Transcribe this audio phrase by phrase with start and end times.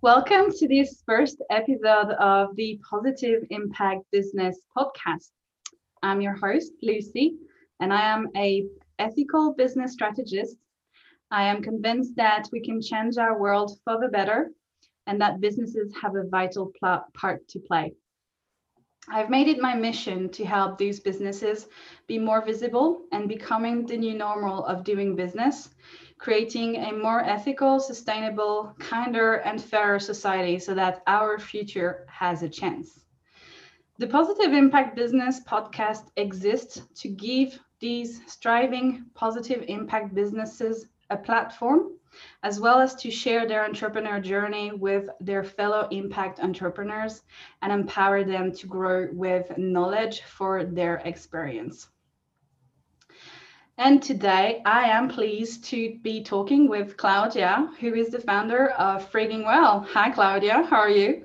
[0.00, 5.30] Welcome to this first episode of the Positive Impact Business podcast.
[6.04, 7.34] I'm your host, Lucy,
[7.80, 8.64] and I am a
[9.00, 10.56] ethical business strategist.
[11.32, 14.52] I am convinced that we can change our world for the better
[15.08, 17.92] and that businesses have a vital part to play.
[19.10, 21.68] I've made it my mission to help these businesses
[22.06, 25.70] be more visible and becoming the new normal of doing business,
[26.18, 32.48] creating a more ethical, sustainable, kinder, and fairer society so that our future has a
[32.48, 33.00] chance.
[33.98, 41.97] The Positive Impact Business podcast exists to give these striving positive impact businesses a platform
[42.42, 47.22] as well as to share their entrepreneur journey with their fellow impact entrepreneurs
[47.62, 51.88] and empower them to grow with knowledge for their experience.
[53.78, 59.10] And today I am pleased to be talking with Klaudia, who is the founder of
[59.12, 59.86] FrigginWell.
[59.86, 60.68] Hi, Klaudia.
[60.68, 61.24] How are you?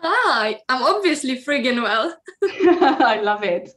[0.00, 2.14] Hi, I'm obviously frigging well.
[2.42, 3.70] I love it.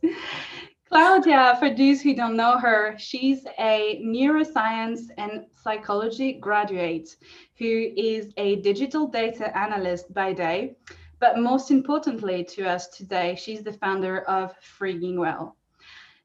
[0.91, 7.17] Klaudia, for those who don't know her, she's a neuroscience and psychology graduate
[7.57, 10.75] who is a digital data analyst by day.
[11.19, 15.53] But most importantly to us today, she's the founder of FrigginWell.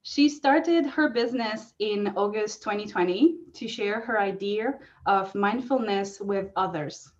[0.02, 7.10] She started her business in August 2020 to share her idea of mindfulness with others.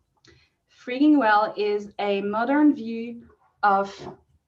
[0.85, 3.23] FrigginWell is a modern view
[3.63, 3.93] of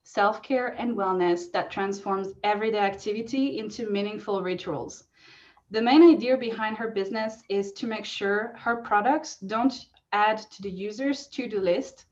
[0.05, 5.05] self care, and wellness that transforms everyday activity into meaningful rituals.
[5.71, 9.75] The main idea behind her business is to make sure her products don't
[10.13, 12.05] add to the user's to do list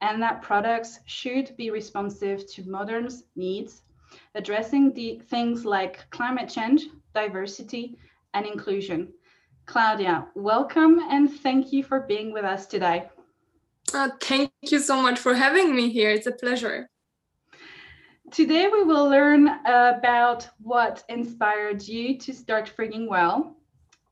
[0.00, 3.82] and that products should be responsive to modern needs,
[4.34, 7.96] addressing the things like climate change, diversity,
[8.34, 9.08] and inclusion.
[9.66, 13.08] Klaudia, welcome and thank you for being with us today.
[13.92, 16.10] Uh, thank you so much for having me here.
[16.10, 16.88] It's a pleasure.
[18.30, 23.54] Today we will learn about what inspired you to start FrigginWell,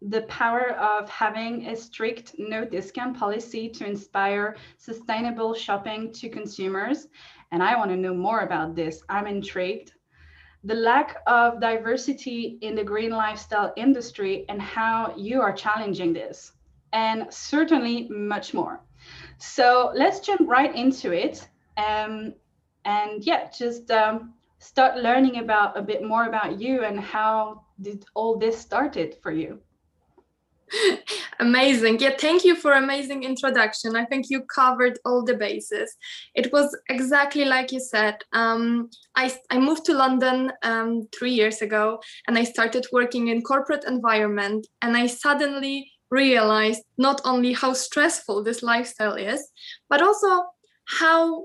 [0.01, 7.09] the power of having a strict no discount policy to inspire sustainable shopping to consumers.
[7.53, 9.03] And I want to know more about this.
[9.11, 9.93] I'm intrigued.
[10.65, 16.53] The lack of diversity in the green lifestyle industry and how you are challenging this,
[16.93, 18.81] and certainly much more.
[19.39, 21.47] So let's jump right into it.
[21.77, 22.33] Um,
[22.87, 28.07] and yeah, just um, start learning about a bit more about you and how did
[28.15, 29.61] all this started for you.
[31.41, 32.01] amazing.
[32.01, 33.95] Yeah thank you for amazing introduction.
[33.95, 35.95] I think you covered all the bases.
[36.35, 38.17] It was exactly like you said.
[38.33, 43.43] Um, I, I moved to london um, three years ago and i started working in
[43.43, 49.41] corporate environment and i suddenly realized not only how stressful this lifestyle is
[49.89, 50.45] but also
[51.01, 51.45] how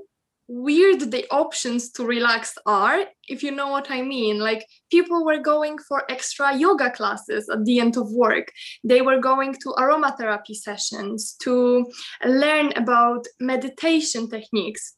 [0.52, 4.38] weird the options to relax are if you know what i mean.
[4.40, 8.52] Like people were going for extra yoga classes at the end of work.
[8.84, 11.86] They were going to aromatherapy sessions to
[12.26, 14.96] learn about meditation techniques.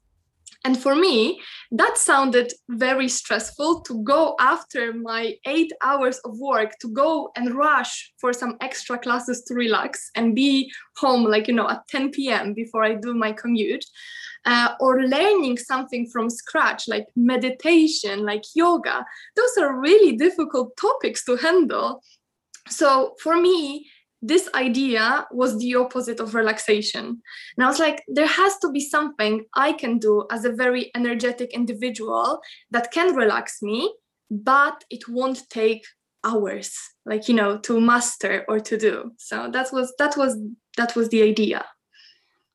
[0.66, 1.42] And for me,
[1.72, 7.54] that sounded very stressful to go after my eight hours of work to go and
[7.54, 12.12] rush for some extra classes to relax and be home, like, you know, at 10
[12.12, 12.54] p.m.
[12.54, 13.84] before I do my commute
[14.46, 19.06] uh, or learning something from scratch, like meditation, like yoga.
[19.36, 22.04] Those are really difficult topics to handle.
[22.70, 23.90] So for me,
[24.22, 27.22] this idea was the opposite of relaxation.
[27.58, 30.92] And I was like, there has to be something I can do as a very
[30.96, 32.40] energetic individual
[32.72, 33.94] that can relax me,
[34.32, 35.84] but it won't take
[36.24, 40.38] hours like you know to master or to do so that was that was
[40.78, 41.66] that was the idea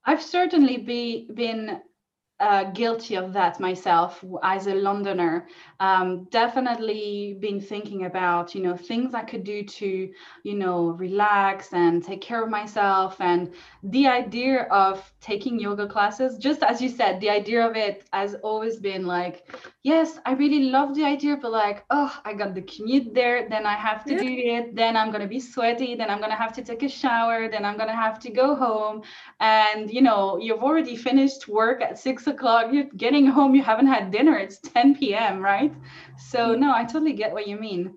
[0.09, 1.83] I've certainly be, been
[2.41, 5.49] uh, guilty of that myself as a Londoner.
[5.81, 10.13] Um, definitely been thinking about, you know, things I could do to,
[10.45, 13.21] you know, relax and take care of myself.
[13.21, 18.05] And the idea of taking yoga classes, just as you said, the idea of it
[18.13, 19.53] has always been like,
[19.83, 23.67] yes, I really love the idea, but like, oh, I got the commute there, then
[23.67, 24.21] I have to yeah.
[24.21, 27.49] do it, then I'm gonna be sweaty, then I'm gonna have to take a shower,
[27.49, 29.03] then I'm gonna have to go home.
[29.41, 33.87] And you know, you've already finished work at six o'clock, you're getting home, you haven't
[33.87, 35.73] had dinner, it's 10 p.m., right?
[36.31, 37.95] So no, I totally get what you mean.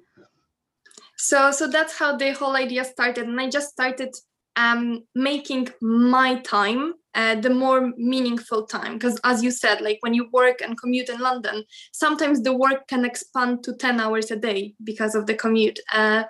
[1.17, 3.27] So so that's how the whole idea started.
[3.27, 4.15] And I just started
[4.55, 8.93] um, making my time uh, the more meaningful time.
[8.93, 12.87] Because as you said like when you work and commute in london sometimes the work
[12.87, 15.79] can expand to 10 hours a day because of the commute.
[15.91, 16.23] Uh,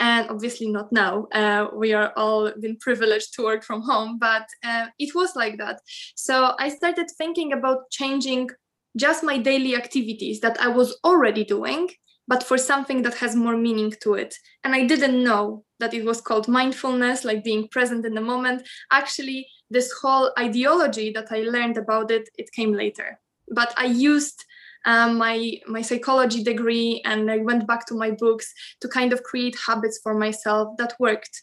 [0.00, 1.26] and obviously not now.
[1.32, 5.58] Uh, we are all been privileged to work from home but uh, it was like
[5.58, 5.80] that.
[6.14, 8.48] So i started thinking about changing
[8.96, 11.88] just my daily activities that i was already doing
[12.28, 14.36] but for something that has more meaning to it.
[14.62, 18.68] And I didn't know that it was called mindfulness, like being present in the moment.
[18.92, 23.18] Actually, this whole ideology that I learned about it, it came later.
[23.50, 24.44] But I used
[24.84, 29.22] um, my my psychology degree and I went back to my books to kind of
[29.22, 31.42] create habits for myself that worked.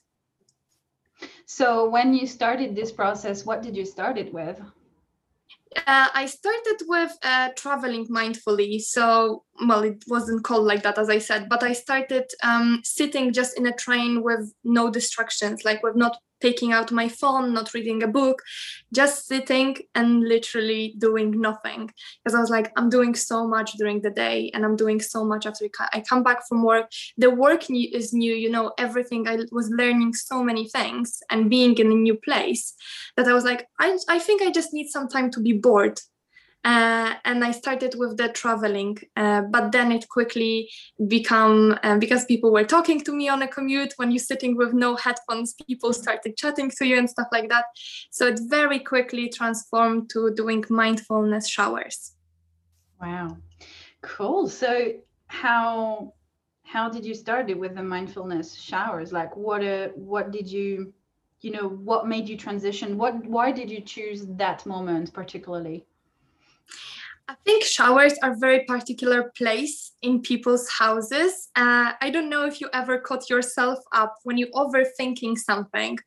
[1.46, 4.60] So when you started this process, what did you start it with?
[5.78, 8.82] Uh, I started with uh, traveling mindfully.
[8.82, 13.34] So, well, it wasn't called like that, as I said, but I started um, sitting
[13.34, 17.74] just in a train with no distractions, like with not taking out my phone, not
[17.74, 18.38] reading a book,
[18.94, 21.82] just sitting and literally doing nothing.
[22.18, 25.26] Because I was like, I'm doing so much during the day and I'm doing so
[25.32, 25.66] much after
[25.98, 26.86] I come back from work.
[27.18, 29.28] The work is new, you know, everything.
[29.28, 32.74] I was learning so many things and being in a new place
[33.18, 36.00] that I was like, I, I think I just need some time to be bored
[36.66, 40.68] uh, and I started with the traveling, uh, but then it quickly
[41.08, 43.94] become uh, because people were talking to me on a commute.
[43.98, 47.66] When you're sitting with no headphones, people started chatting to you and stuff like that.
[48.10, 52.16] So it very quickly transformed to doing mindfulness showers.
[53.00, 53.38] Wow,
[54.02, 54.50] cool.
[54.50, 54.94] So
[55.28, 56.14] how
[56.64, 59.14] how did you start it with the mindfulness showers?
[59.14, 60.94] Like what uh, what did you
[61.42, 62.98] you know what made you transition?
[62.98, 65.86] What why did you choose that moment particularly?
[67.28, 71.50] I think showers are very particular place in people's houses.
[71.56, 75.98] Uh, I don't know if you ever caught yourself up when you overthinking something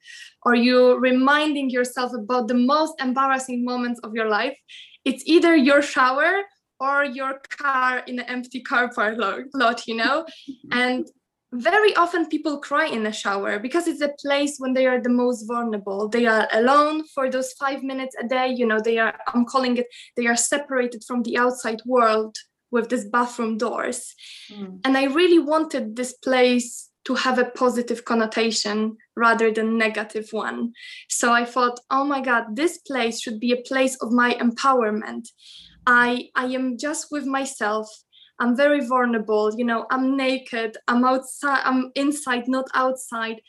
[0.45, 4.57] or you reminding yourself about the most embarrassing moments of your life.
[5.05, 6.43] It's either your shower
[6.79, 9.19] or your car in an empty car park
[9.55, 10.25] lot, you know?
[10.71, 11.09] and
[11.53, 15.09] very often people cry in the shower because it's a place when they are the
[15.09, 16.09] most vulnerable.
[16.09, 19.77] They are alone for those five minutes a day you know they are i'm calling
[19.77, 19.87] it
[20.17, 22.37] they are separated from the outside world
[22.71, 24.15] with these bathroom doors.
[24.53, 24.81] Mm.
[24.85, 30.73] and i really wanted this place to have a positive connotation rather than negative one.
[31.09, 35.29] So i thought oh my god this place should be a place of my empowerment.
[35.87, 37.89] I i am just with myself
[38.41, 43.41] I'm very vulnerable, you know, I'm naked, I'm outside, I'm inside, not outside.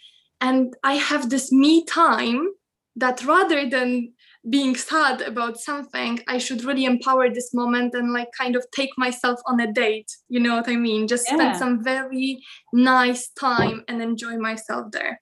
[0.42, 2.50] And I have this me time
[2.96, 4.14] that rather than
[4.50, 8.92] being sad about something, I should really empower this moment and like kind of take
[8.98, 10.12] myself on a date.
[10.28, 11.08] You know what I mean?
[11.08, 11.36] Just yeah.
[11.36, 12.42] spend some very
[12.74, 15.22] nice time and enjoy myself there.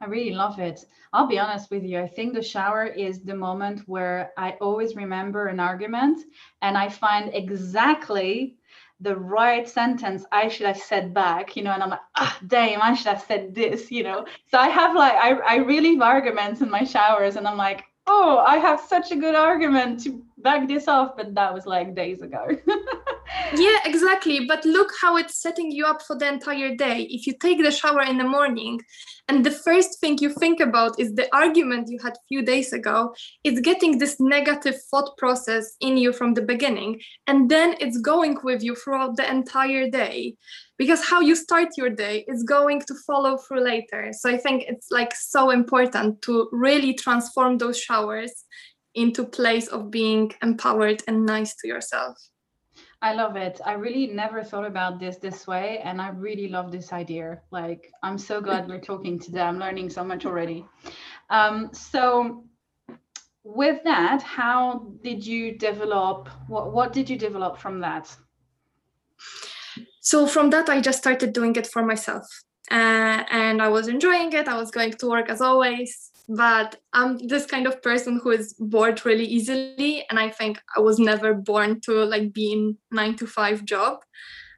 [0.00, 0.80] I really love it.
[1.12, 2.00] I'll be honest with you.
[2.00, 6.20] I think the shower is the moment where I always remember an argument
[6.62, 8.56] and I find exactly
[9.00, 12.82] the right sentence I should have said back, you know, and I'm like, ah, damn,
[12.82, 14.26] I should have said this, you know.
[14.50, 17.84] So I have like, I, I really have arguments in my showers, and I'm like,
[18.06, 21.94] oh, I have such a good argument to back this off, but that was like
[21.94, 22.46] days ago.
[23.56, 24.46] yeah, exactly.
[24.46, 27.02] But look how it's setting you up for the entire day.
[27.10, 28.80] If you take the shower in the morning
[29.28, 32.72] and the first thing you think about is the argument you had a few days
[32.72, 33.14] ago,
[33.44, 37.00] it's getting this negative thought process in you from the beginning.
[37.26, 40.34] And then it's going with you throughout the entire day.
[40.78, 44.12] Because how you start your day is going to follow through later.
[44.12, 48.46] So I think it's like so important to really transform those showers
[48.94, 52.16] into place of being empowered and nice to yourself.
[53.02, 53.60] I love it.
[53.64, 57.40] I really never thought about this this way, and I really love this idea.
[57.50, 59.40] Like, I'm so glad we're talking today.
[59.40, 60.66] I'm learning so much already.
[61.30, 62.44] Um, so,
[63.42, 66.28] with that, how did you develop?
[66.46, 68.14] What What did you develop from that?
[70.02, 72.26] So from that, I just started doing it for myself,
[72.70, 74.46] uh, and I was enjoying it.
[74.46, 78.54] I was going to work as always but I'm this kind of person who is
[78.54, 83.16] bored really easily, and I think I was never born to like be in nine
[83.16, 83.98] to five job.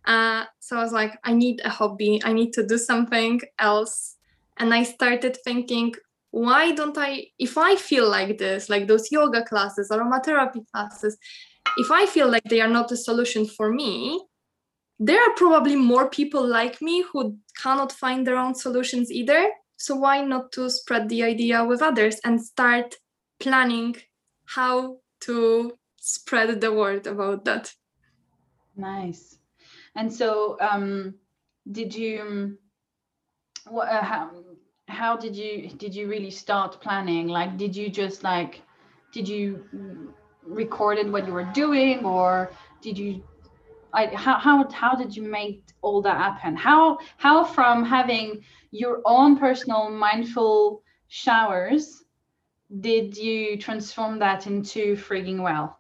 [0.05, 2.21] Uh, so I was like, I need a hobby.
[2.25, 4.17] I need to do something else,
[4.59, 5.95] and I started thinking,
[6.31, 7.27] why don't I?
[7.39, 11.17] If I feel like this, like those yoga classes, aromatherapy classes,
[11.77, 14.21] if I feel like they are not a solution for me,
[14.99, 19.51] there are probably more people like me who cannot find their own solutions either
[19.83, 22.95] so why not to spread the idea with others and start
[23.41, 23.97] planning
[24.45, 27.75] how to spread the word about that?
[28.77, 29.39] Nice.
[29.97, 31.15] And so, um,
[31.71, 32.57] did you?
[33.67, 34.29] Uh,
[34.87, 37.27] how did you did you really start planning?
[37.27, 38.63] Like, did you just like,
[39.13, 39.65] did you
[40.45, 43.25] recorded what you were doing, or did you?
[43.95, 46.57] I, how, how how did you make all that happen?
[46.57, 52.03] How how from having your own personal mindful showers
[52.81, 55.75] did you transform that into FrigginWell?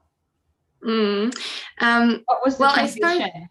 [0.85, 1.35] Mm.
[1.81, 3.49] Um, what was the well, transition?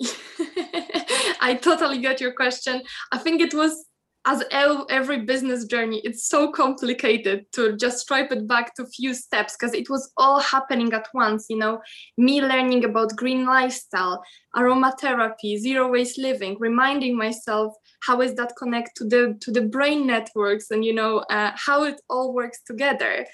[0.00, 1.36] I, start...
[1.40, 2.82] I totally get your question.
[3.10, 3.86] I think it was
[4.26, 9.54] as every business journey, it's so complicated to just stripe it back to few steps
[9.54, 11.46] because it was all happening at once.
[11.50, 11.80] You know,
[12.16, 14.24] me learning about green lifestyle,
[14.56, 17.74] aromatherapy, zero waste living, reminding myself
[18.06, 21.84] how is that connect to the to the brain networks and you know uh, how
[21.84, 23.26] it all works together.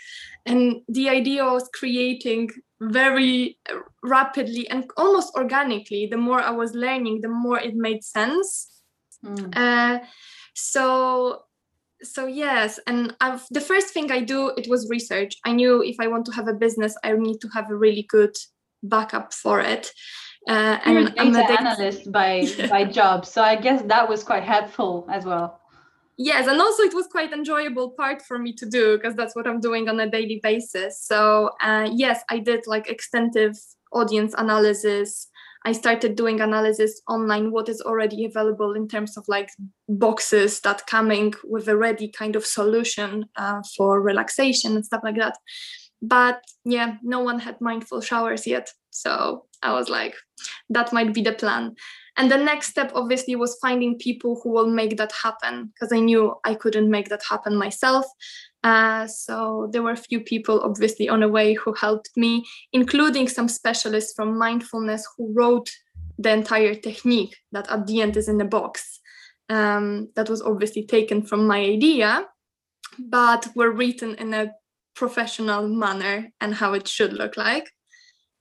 [0.44, 3.58] And the idea was creating very
[4.02, 6.08] rapidly and almost organically.
[6.10, 8.68] The more I was learning, the more it made sense.
[9.24, 9.54] Mm.
[9.54, 9.98] Uh,
[10.54, 11.42] so
[12.02, 15.36] so yes and I've, the first thing i do it was research.
[15.44, 18.06] I knew if i want to have a business i need to have a really
[18.08, 18.36] good
[18.82, 19.92] backup for it.
[20.48, 22.66] Uh, and You're a data, I'm a data analyst by yeah.
[22.74, 25.60] by job so i guess that was quite helpful as well.
[26.16, 29.46] Yes and also it was quite enjoyable part for me to do because that's what
[29.46, 31.02] i'm doing on a daily basis.
[31.02, 33.56] So uh, yes i did like extensive
[33.92, 35.28] audience analysis
[35.64, 39.50] I started doing analysis online what is already available in terms of like
[39.88, 45.16] boxes that coming with a ready kind of solution uh, for relaxation and stuff like
[45.16, 45.36] that.
[46.00, 48.70] But yeah, no one had mindful showers yet.
[48.90, 50.14] So I was like,
[50.70, 51.74] that might be the plan.
[52.16, 56.00] And the next step obviously was finding people who will make that happen because I
[56.00, 58.04] knew I couldn't make that happen myself.
[58.62, 63.28] Uh, so there were a few people obviously on the way who helped me, including
[63.28, 65.70] some specialists from mindfulness who wrote
[66.18, 69.00] the entire technique that at the end is in the box.
[69.48, 72.26] Um, that was obviously taken from my idea,
[72.98, 74.52] but were written in a
[74.94, 77.70] professional manner and how it should look like.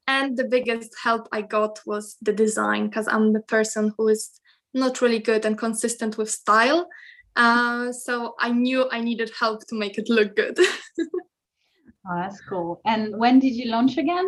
[0.10, 4.42] And the biggest help I got was the design because I'm the person who is
[4.74, 6.90] not really good and consistent with style.
[7.36, 10.58] Uh, so I knew I needed help to make it look good.
[11.00, 12.82] oh, that's cool.
[12.88, 14.28] And when did you launch again?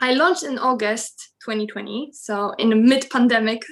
[0.00, 3.64] I launched in August 2020, so in the mid-pandemic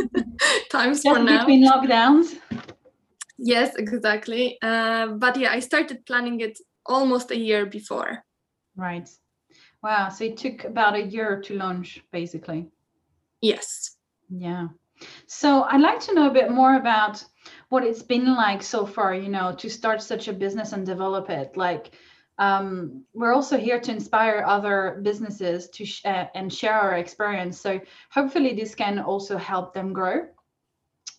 [0.70, 1.38] times Just for now.
[1.38, 2.38] Between lockdowns.
[3.38, 4.58] Yes, exactly.
[4.60, 8.22] Uh, but yeah, I started planning it almost a year before.
[8.76, 9.08] Right.
[9.82, 10.08] Wow.
[10.10, 12.68] So it took about a year to launch, basically.
[13.40, 13.96] Yes.
[14.28, 14.68] Yeah.
[15.26, 17.24] So I'd like to know a bit more about
[17.70, 21.30] what it's been like so far, you know, to start such a business and develop
[21.30, 21.56] it.
[21.56, 21.92] Like,
[22.38, 27.60] um, we're also here to inspire other businesses to sh- uh, and share our experience.
[27.60, 30.26] So hopefully this can also help them grow.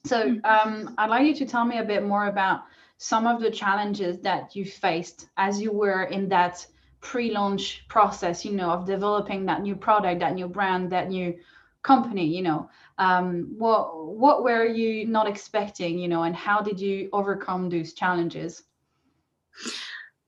[0.06, 0.46] So mm-hmm.
[0.46, 2.64] um, I'd like you to tell me a bit more about
[2.98, 6.66] some of the challenges that you faced as you were in that
[7.02, 11.36] pre-launch process, you know, of developing that new product, that new brand, that new
[11.84, 12.70] company, you know.
[12.98, 17.94] Um, what what were you not expecting you know and how did you overcome those
[17.94, 18.64] challenges?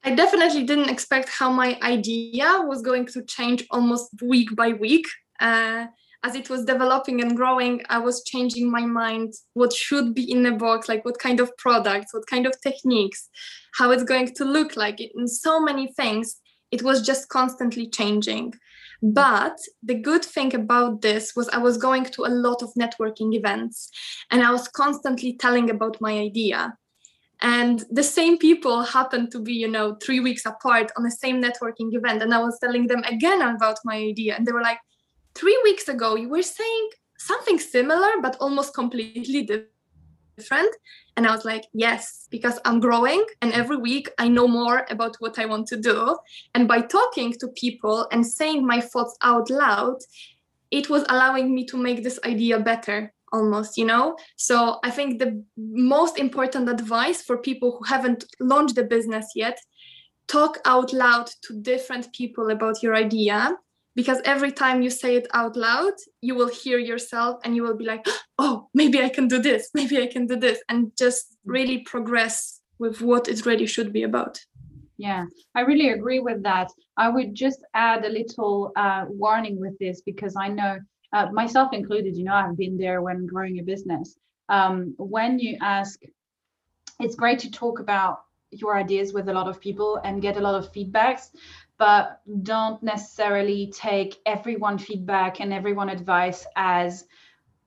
[0.04, 5.08] I definitely didn't expect how my idea was going to change almost week by week.
[5.40, 5.88] Uh,
[6.26, 10.42] as it was developing and growing i was changing my mind what should be in
[10.42, 13.30] the box like what kind of products what kind of techniques
[13.76, 16.40] how it's going to look like in so many things
[16.74, 19.12] it was just constantly changing mm-hmm.
[19.12, 19.58] but
[19.90, 23.90] the good thing about this was I was going to a lot of networking events
[24.32, 26.78] and I was constantly telling about my idea.
[27.42, 31.42] And the same people happened to be, you know, three weeks apart on the same
[31.42, 32.24] networking event.
[32.24, 34.36] And I was telling them again about my idea.
[34.36, 34.80] And they were like,
[35.36, 39.44] three weeks ago, you were saying something similar, but almost completely
[40.38, 40.76] different.
[41.16, 45.16] And i was like yes because i'm growing and every week i know more about
[45.20, 46.18] what i want to do.
[46.56, 49.98] And by talking to people and saying my thoughts out loud
[50.72, 54.18] it was allowing me to make this idea better almost you know?
[54.36, 59.60] So i think the most important advice for people who haven't launched a business yet
[60.28, 63.56] talk out loud to different people about your idea
[63.96, 67.76] because every time you say it out loud you will hear yourself and you will
[67.76, 68.06] be like
[68.40, 72.62] oh maybe i can do this maybe i can do this and just really progress
[72.80, 74.40] with what it really should be about.
[74.98, 76.70] Yeah i really agree with that.
[76.98, 80.80] I would just add a little uh, warning with this because i know
[81.14, 84.18] uh, myself included you know i've been there when growing a business.
[84.50, 86.00] Um, when you ask
[87.00, 88.20] it's great to talk about
[88.52, 91.30] your ideas with a lot of people and get a lot of feedbacks
[91.78, 97.06] but don't necessarily take everyone feedback and everyone advice as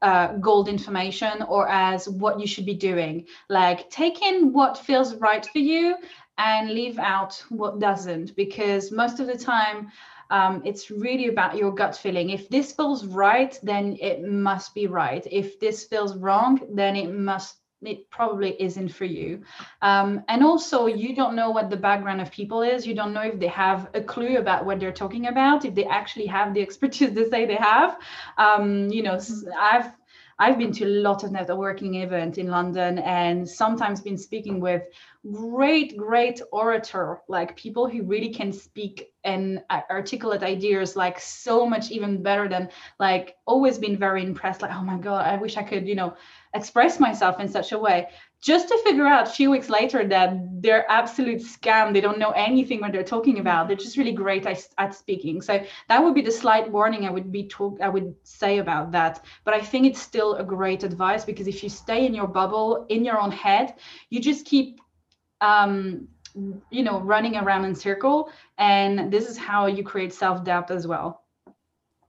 [0.03, 3.27] uh, gold information or as what you should be doing.
[3.49, 5.97] Like take in what feels right for you
[6.39, 9.91] and leave out what doesn't, because most of the time,
[10.31, 12.31] um, it's really about your gut feeling.
[12.31, 15.27] If this feels right, then it must be right.
[15.31, 19.43] If this feels wrong, then it must it probably isn't for you.
[19.83, 22.87] Um, and also, you don't know what the background of people is.
[22.87, 25.85] You don't know if they have a clue about what they're talking about, if they
[25.85, 27.99] actually have the expertise they say they have.
[28.39, 29.19] Um, you know,
[29.61, 29.93] I've
[30.39, 34.83] I've been to a lot of networking events in London and sometimes been speaking with
[35.33, 41.91] great, great orator, like people who really can speak and articulate ideas like so much
[41.91, 42.69] even better than
[43.01, 44.61] like always been very impressed.
[44.61, 46.15] Like, oh my God, I wish I could, you know,
[46.57, 48.09] express myself in such a way
[48.43, 51.93] just to figure out a few weeks later that they're absolute scam.
[51.93, 53.67] They don't know anything what they're talking about.
[53.67, 55.41] They're just really great at, at speaking.
[55.41, 58.93] So that would be the slight warning i would be talk i would say about
[58.93, 59.25] that.
[59.45, 62.87] But i think it's still a great advice because if you stay in your bubble
[62.89, 63.75] in your own head
[64.11, 64.81] you just keep
[65.41, 66.07] um
[66.71, 68.31] you know running around in circle.
[68.59, 71.26] And this is how you create self-doubt as well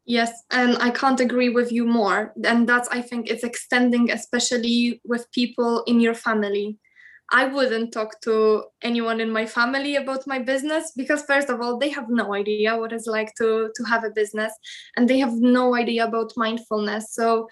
[0.10, 2.34] Yes, and I can't agree with you more.
[2.46, 6.78] And that's, I think, it's extending, especially with people in your family.
[7.30, 11.78] I wouldn't talk to anyone in my family about my business because, first of all,
[11.78, 14.54] they have no idea what it's like to, to have a business
[14.96, 17.14] and they have no idea about mindfulness.
[17.14, 17.50] So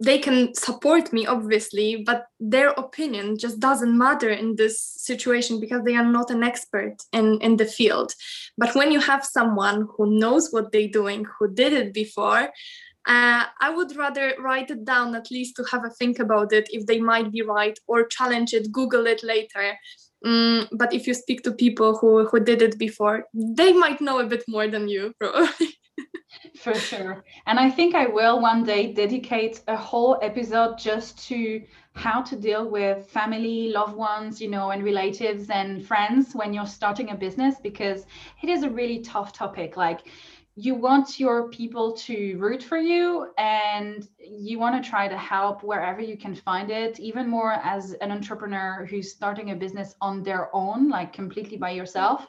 [0.00, 5.82] they can support me obviously but their opinion just doesn't matter in this situation because
[5.84, 8.12] they are not an expert in in the field
[8.58, 12.48] but when you have someone who knows what they're doing who did it before
[13.06, 16.68] uh, I would rather write it down at least to have a think about it
[16.70, 19.76] if they might be right or challenge it, Google it later.
[20.24, 24.20] Mm, but if you speak to people who, who did it before, they might know
[24.20, 25.71] a bit more than you, probably.
[26.62, 27.24] For sure.
[27.46, 31.60] And I think I will one day dedicate a whole episode just to
[31.94, 36.66] how to deal with family, loved ones, you know, and relatives and friends when you're
[36.66, 38.06] starting a business because
[38.44, 39.76] it is a really tough topic.
[39.76, 40.02] Like,
[40.54, 45.62] you want your people to root for you and you want to try to help
[45.62, 50.22] wherever you can find it even more as an entrepreneur who's starting a business on
[50.22, 52.26] their own like completely by yourself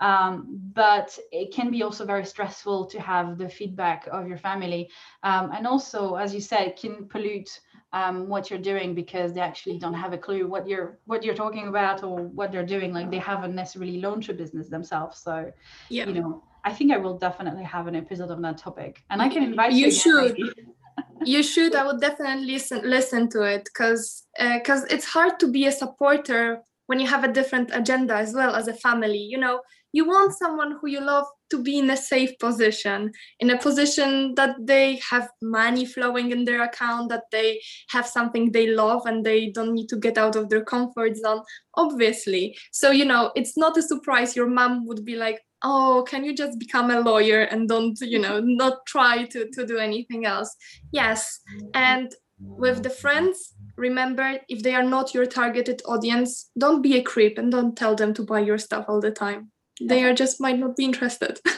[0.00, 4.90] um, but it can be also very stressful to have the feedback of your family.
[5.22, 7.60] Um, and also, as you said, can pollute
[7.92, 11.34] um, what you're doing because they actually don't have a clue what you're what you're
[11.34, 12.92] talking about or what they're doing.
[12.92, 15.20] Like they haven't necessarily launched a business themselves.
[15.20, 15.52] So,
[15.88, 16.06] yeah.
[16.06, 19.28] you know, I think I will definitely have an episode on that topic, and I
[19.28, 19.86] can invite you.
[19.86, 20.36] You should.
[21.24, 21.74] you should.
[21.74, 25.72] I would definitely listen listen to it because because uh, it's hard to be a
[25.72, 29.18] supporter when you have a different agenda as well as a family.
[29.18, 29.60] You know,
[29.92, 34.34] you want someone who you love to be in a safe position in a position
[34.34, 39.24] that they have money flowing in their account that they have something they love and
[39.24, 41.42] they don't need to get out of their comfort zone
[41.76, 46.24] obviously so you know it's not a surprise your mom would be like oh can
[46.24, 50.24] you just become a lawyer and don't you know not try to, to do anything
[50.26, 50.54] else?
[50.92, 51.40] Yes.
[51.74, 57.02] And with the friends remember if they are not your targeted audience don't be a
[57.02, 59.50] creep and don't tell them to buy your stuff all the time.
[59.80, 61.40] They are just might not be interested.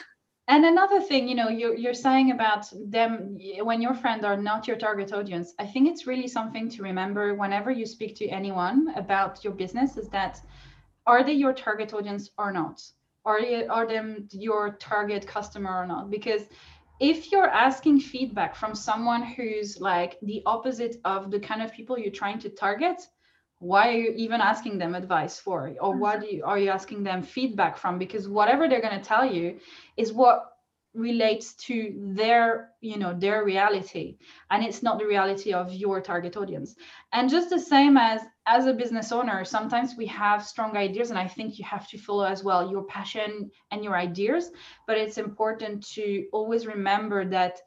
[0.49, 4.69] And another thing you know you're, you're saying about them when your friends are not
[4.69, 8.92] your target audience i think it's really something to remember whenever you speak to anyone
[8.97, 10.40] about your business is that
[11.07, 12.81] are they your target audience or not
[13.26, 16.10] are, you, are them your target customer or not?
[16.10, 16.42] Because
[17.00, 21.98] if you're asking feedback from someone who's like the opposite of the kind of people
[21.98, 23.02] you're trying to target
[23.58, 25.74] why are you even asking them advice for?
[25.80, 26.00] Or mm-hmm.
[26.00, 27.98] what you, are you asking them feedback from?
[27.98, 29.58] Because whatever they're going to tell you
[29.96, 30.52] is what
[30.94, 34.16] relates to their you know their reality.
[34.50, 36.74] And it's not the reality of your target audience.
[37.12, 41.18] And just the same as as a business owner sometimes we have strong ideas and
[41.18, 44.50] i think you have to follow as well your passion and your ideas
[44.87, 47.61] but it's important to always remember that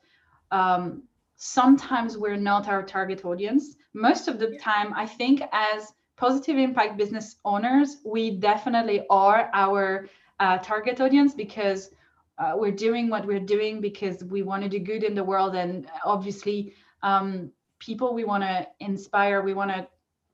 [0.52, 1.04] um,
[1.36, 6.98] sometimes we're not our target audience most of the time, I think as positive impact
[6.98, 10.08] business owners, we definitely are our
[10.40, 11.90] uh, target audience because
[12.38, 15.56] uh, we're doing what we're doing because we want to do good in the world.
[15.56, 19.88] And obviously, um, people we want to inspire, we want to,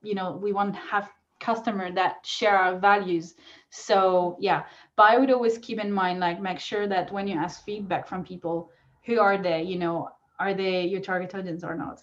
[0.06, 3.34] you know, we want to have customer that share our values.
[3.70, 4.62] So yeah
[4.96, 8.08] but i would always keep in mind like make sure that when you ask feedback
[8.08, 8.70] from people
[9.04, 12.02] who are they you know are they your target audience or not?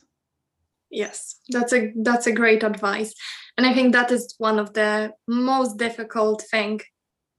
[0.89, 3.13] Yes that's a that's a great advice.
[3.57, 6.81] And i think that is one of the most difficult thing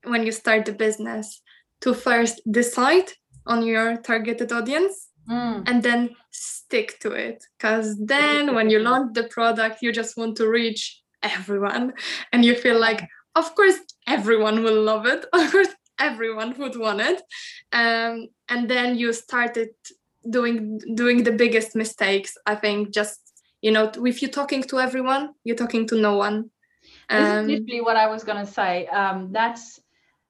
[0.03, 1.41] when you start the business
[1.81, 3.11] to first decide
[3.47, 5.63] on your targeted audience mm.
[5.67, 10.35] and then stick to it because then when you launch the product you just want
[10.35, 11.93] to reach everyone
[12.31, 17.01] and you feel like of course everyone will love it of course everyone would want
[17.01, 17.21] it.
[17.71, 19.69] Um, and then you started
[20.29, 23.19] doing doing the biggest mistakes i think just
[23.61, 26.49] you know if you're talking to everyone you're talking to no one.
[27.09, 28.87] Um, this is um, literally what i was going to say.
[28.87, 29.79] Um, that's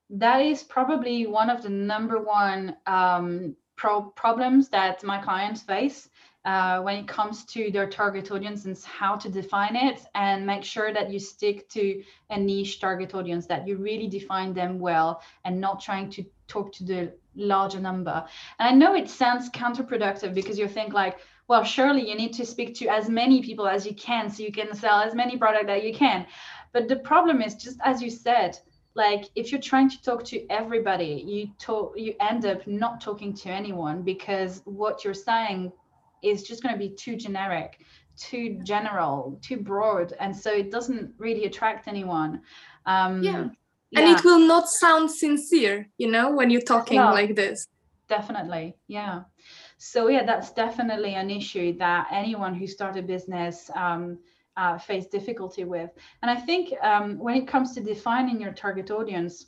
[0.09, 6.09] that is probably one of the number one um, pro- problems that my clients face
[6.45, 10.63] uh, when it comes to their target audience and how to define it and make
[10.63, 15.21] sure that you stick to a niche target audience that you really define them well
[15.43, 18.23] and not trying to talk to the larger number.
[18.59, 22.45] And i know it sounds counterproductive because you think like well surely you need to
[22.45, 25.67] speak to as many people as you can so you can sell as many product
[25.67, 26.27] that you can.
[26.73, 28.59] But the problem is just as you said
[28.95, 33.33] like if you're trying to talk to everybody you talk you end up not talking
[33.33, 35.71] to anyone because what you're saying
[36.23, 37.81] is just going to be too generic
[38.17, 42.41] too general too broad and so it doesn't really attract anyone.
[42.85, 43.47] Um yeah.
[43.91, 43.99] Yeah.
[43.99, 47.67] and it will not sound sincere you know when you're talking no, like this.
[48.07, 49.23] Definitely yeah.
[49.77, 54.19] So yeah that's definitely an issue that anyone who started a business um,
[54.57, 55.89] uh, face difficulty with
[56.21, 59.47] and i think um, when it comes to defining your target audience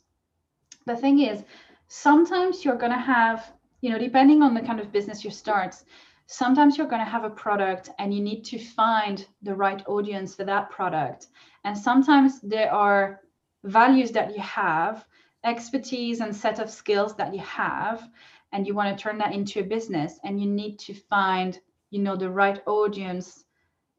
[0.85, 1.43] the thing is
[1.87, 5.75] sometimes you're going to have you know depending on the kind of business you start
[6.25, 10.35] sometimes you're going to have a product and you need to find the right audience
[10.35, 11.27] for that product
[11.63, 13.21] and sometimes there are
[13.63, 15.05] values that you have,
[15.43, 18.09] expertise and set of skills that you have,
[18.51, 22.01] and you want to turn that into a business, and you need to find, you
[22.01, 23.43] know, the right audience.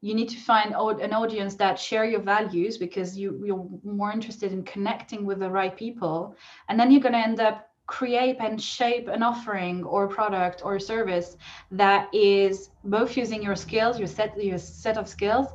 [0.01, 4.53] You need to find an audience that share your values because you, you're more interested
[4.53, 6.35] in connecting with the right people.
[6.67, 10.79] And then you're going to end up create and shape an offering or product or
[10.79, 11.37] service
[11.71, 15.47] that is both using your skills your set your set of skills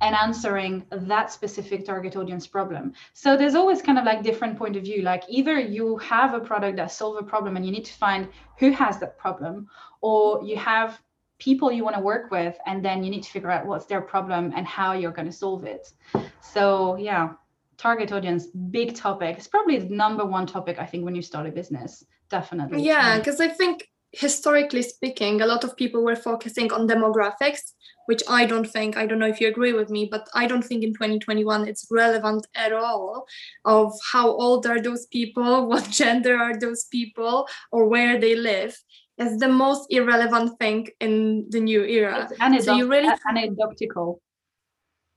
[0.00, 2.92] and answering that specific target audience problem.
[3.12, 5.02] So there's always kind of like different point of view.
[5.02, 8.28] Like either you have a product that solve a problem and you need to find
[8.58, 9.68] who has that problem,
[10.00, 11.00] or you have
[11.40, 14.00] people you want to work with and then you need to figure out what's their
[14.00, 15.92] problem and how you're going to solve it.
[16.40, 17.32] So yeah,
[17.76, 19.36] target audience, big topic.
[19.38, 22.04] It's probably the number one topic I think when you start a business.
[22.28, 22.84] Definitely.
[22.84, 27.72] Yeah, because I think historically speaking, a lot of people were focusing on demographics
[28.10, 30.64] which I don't think, I don't know if you agree with me, but I don't
[30.64, 33.24] think in 2021 it's relevant at all
[33.64, 38.76] of how old are those people, what gender are those people, or where they live.
[39.20, 42.28] It's the most irrelevant thing in the new era.
[42.30, 44.20] It's so you really anecdotal.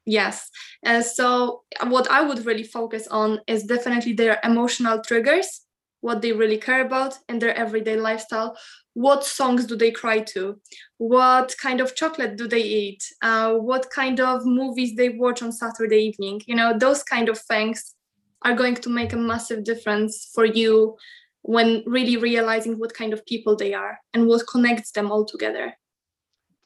[0.06, 0.50] Yes.
[0.86, 5.62] Uh, so what I would really focus on is definitely their emotional triggers,
[6.02, 8.58] what they really care about in their everyday lifestyle,
[8.94, 10.60] what songs do they cry to
[10.98, 15.52] what kind of chocolate do they eat uh, what kind of movies they watch on
[15.52, 17.96] saturday evening you know those kind of things
[18.44, 20.96] are going to make a massive difference for you
[21.44, 25.74] when really realizing what kind of people they are and what connects them all together.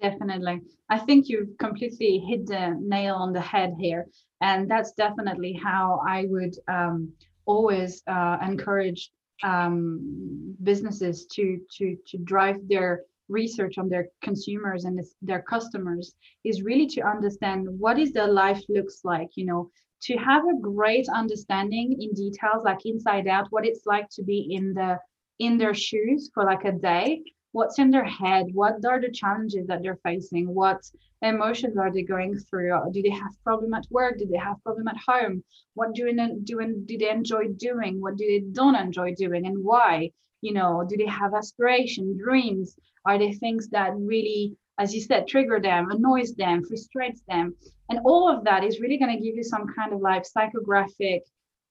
[0.01, 0.61] Definitely.
[0.89, 4.07] I think you've completely hit the nail on the head here
[4.41, 7.11] and that's definitely how i would um,
[7.45, 9.11] always uh, encourage
[9.43, 16.13] um, businesses to to to drive their research on their consumers and their customers
[16.45, 19.69] is really to understand what is their life looks like you know
[20.03, 24.49] to have a great understanding in details like inside out what it's like to be
[24.51, 24.97] in the
[25.39, 29.67] in their shoes for like a day what's in their head what are the challenges
[29.67, 30.81] that they're facing what
[31.21, 34.87] emotions are they going through do they have problem at work do they have problem
[34.87, 35.43] at home
[35.77, 39.63] what do they doing do they enjoy doing what do they don't enjoy doing and
[39.63, 40.11] why?
[40.41, 42.75] You know do they have aspiration dreams?
[43.05, 47.55] Are they things that really as you said trigger them annoys them frustrates them.
[47.89, 51.21] And all of that is really going to give you some kind of like psychographic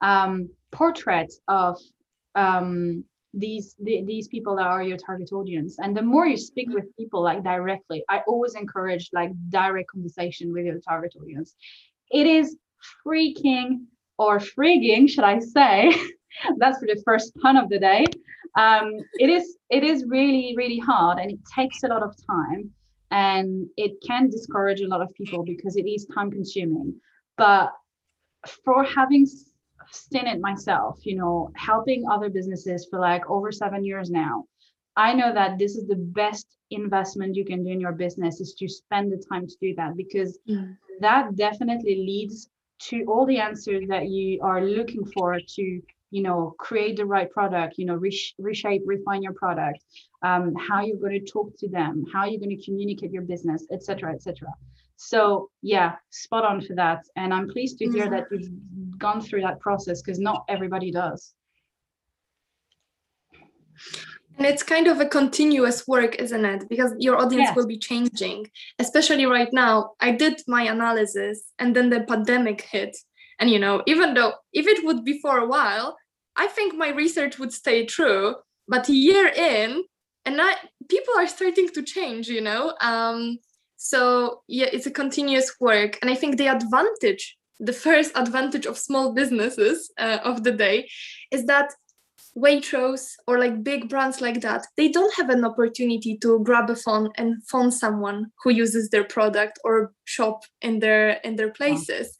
[0.01, 1.79] um, portrait of
[2.35, 5.79] um, these the, these people that are your target audience.
[5.79, 10.53] And the more you speak with people like directly i always encourage like direct conversation
[10.53, 11.55] with your target audience.
[12.11, 12.57] It is
[13.07, 13.85] freaking
[14.19, 15.93] or frigging should i say?
[16.59, 18.05] That's for the first pun of the day.
[18.57, 22.73] Um, it is it is really really hard and it takes a lot of time
[23.11, 26.95] and it can discourage a lot of people because it is time consuming
[27.37, 27.73] but
[28.65, 29.27] for having
[29.91, 34.45] seen it myself, you know, helping other businesses for like over seven years now.
[34.97, 38.55] I know that this is the best investment you can do in your business is
[38.55, 40.77] to spend the time to do that because mm.
[41.01, 46.55] that definitely leads to all the answers that you are looking for to you know
[46.59, 49.85] create the right product you know resh- reshape refine your product
[50.23, 53.67] um, how you're going to talk to them how you're going to communicate your business
[53.73, 54.49] etc etc
[54.97, 58.15] so yeah spot on for that and i'm pleased to hear mm-hmm.
[58.15, 61.35] that you've gone through that process because not everybody does
[64.39, 66.69] and it's kind of a continuous work, isn't it?
[66.69, 67.57] Because your audience yes.
[67.57, 69.93] will be changing, especially right now.
[70.01, 72.97] I did my analysis and then the pandemic hit.
[73.39, 75.97] And, you know, even though if it would be for a while,
[76.37, 78.37] I think my research would stay true.
[78.69, 79.85] But a year in,
[80.25, 80.55] and I,
[80.89, 82.75] people are starting to change, you know?
[82.81, 83.39] Um,
[83.77, 85.99] so, yeah, it's a continuous work.
[86.01, 90.89] And I think the advantage, the first advantage of small businesses uh, of the day
[91.31, 91.73] is that
[92.37, 96.77] Waitrose or like big brands like that, they don't have an opportunity to grab a
[96.77, 102.15] phone and phone someone who uses their product or shop in their in their places.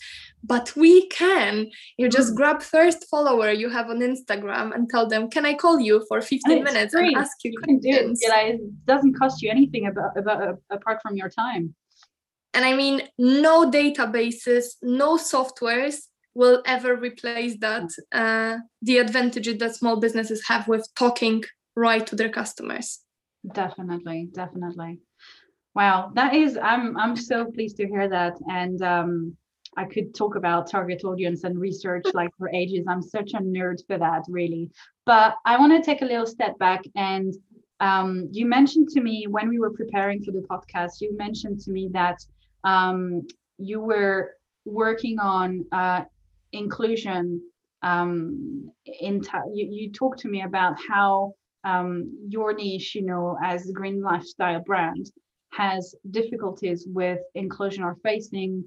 [0.47, 1.71] But we can.
[1.97, 2.37] You just mm.
[2.37, 6.21] grab first follower you have on Instagram and tell them, "Can I call you for
[6.21, 7.09] 15 minutes free.
[7.09, 8.19] and ask you?" You can do it.
[8.21, 11.75] It doesn't cost you anything about, about apart from your time.
[12.55, 15.97] And I mean, no databases, no softwares,
[16.35, 21.43] will ever replace that uh, the advantages that small businesses have with talking
[21.75, 23.01] right to their customers
[23.53, 24.99] definitely definitely
[25.75, 29.37] wow that is i'm i'm so pleased to hear that and um
[29.77, 32.87] i could talk about target audience and research like for ages.
[32.89, 34.71] I'm such a nerd for that really.
[35.05, 37.35] But i want to take a little step back and
[37.79, 41.71] um, you mentioned to me when we were preparing for the podcast you mentioned to
[41.71, 42.19] me that
[42.65, 43.27] um,
[43.59, 44.33] you were
[44.65, 46.03] working on uh,
[46.53, 47.41] inclusion
[47.83, 51.33] um, in you, you talk to me about how
[51.65, 55.11] um, your niche you know as a green lifestyle brand
[55.53, 58.65] has difficulties with inclusion or facing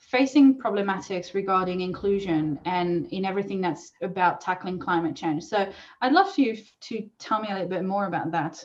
[0.00, 5.44] facing problematics regarding inclusion and in everything that's about tackling climate change.
[5.44, 8.64] So i'd love for you to tell me a little bit more about that.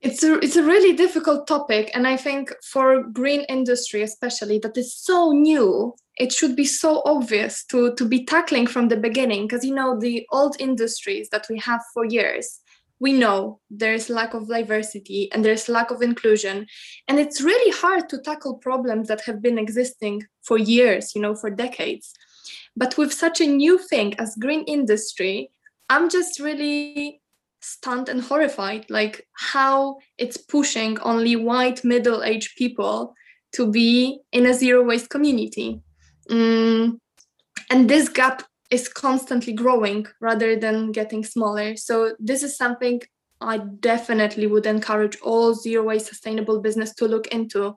[0.00, 4.76] It's a it's a really difficult topic and i think for green industry especially that
[4.76, 9.46] is so new it should be so obvious to to be tackling from the beginning
[9.46, 12.60] because you know the old industries that we have for years
[12.98, 16.66] we know there's lack of diversity and there's lack of inclusion.
[17.08, 21.34] And it's really hard to tackle problems that have been existing for years you know
[21.34, 22.12] for decades.
[22.76, 25.50] But with such a new thing as green industry
[25.88, 27.20] i'm just really
[27.60, 33.14] stunned and horrified like how it's pushing only white middle-aged people
[33.52, 35.80] to be in a zero waste community.
[36.30, 36.98] Mm,
[37.70, 43.00] and this gap is constantly growing rather than getting smaller so this is something
[43.40, 47.76] i definitely would encourage all zero waste sustainable business to look into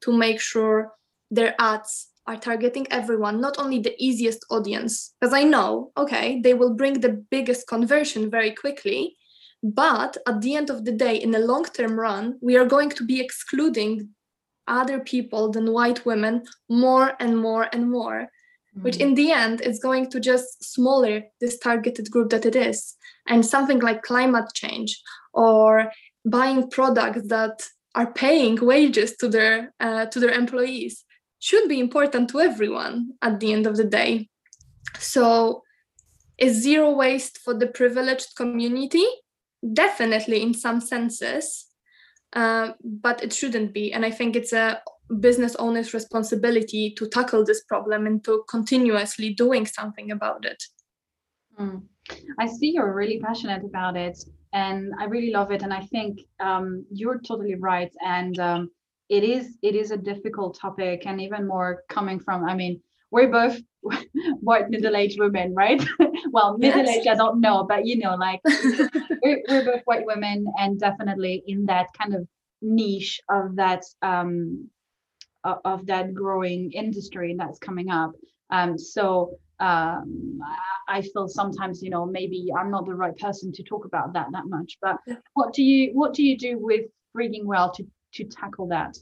[0.00, 0.92] to make sure
[1.30, 6.52] their ads are targeting everyone, not only the easiest audience, because I know, okay, they
[6.52, 9.16] will bring the biggest conversion very quickly,
[9.62, 12.90] but at the end of the day, in the long term run, we are going
[12.90, 14.10] to be excluding
[14.68, 18.28] other people than white women more and more and more.
[18.82, 22.94] Which in the end is going to just smaller this targeted group that it is.
[23.26, 25.00] And something like climate change
[25.32, 25.92] or
[26.24, 27.62] buying products that
[27.94, 31.04] are paying wages to their uh, to their employees
[31.40, 34.28] should be important to everyone at the end of the day.
[34.98, 35.62] So
[36.38, 39.04] is zero waste for the privileged community
[39.72, 41.66] definitely in some senses
[42.34, 44.80] uh, but it shouldn't be and i think it's a
[45.20, 50.62] business owner's responsibility to tackle this problem and to continuously doing something about it
[51.58, 51.82] mm.
[52.38, 54.18] i see you're really passionate about it
[54.52, 58.70] and i really love it and i think um, you're totally right and um,
[59.08, 63.30] it is it is a difficult topic and even more coming from i mean we're
[63.30, 63.58] both
[64.40, 65.82] white middle-aged women, right?
[66.30, 67.14] well, middle-aged, yes.
[67.14, 68.40] I don't know, but you know, like
[69.22, 72.26] we're, we're both white women and definitely in that kind of
[72.60, 74.68] niche of that um
[75.44, 78.12] of that growing industry that's coming up.
[78.50, 80.40] Um, so um,
[80.88, 84.28] I feel sometimes, you know, maybe I'm not the right person to talk about that
[84.32, 84.78] that much.
[84.80, 84.98] But
[85.34, 88.96] what do you what do you do with FrigginWell to to tackle that?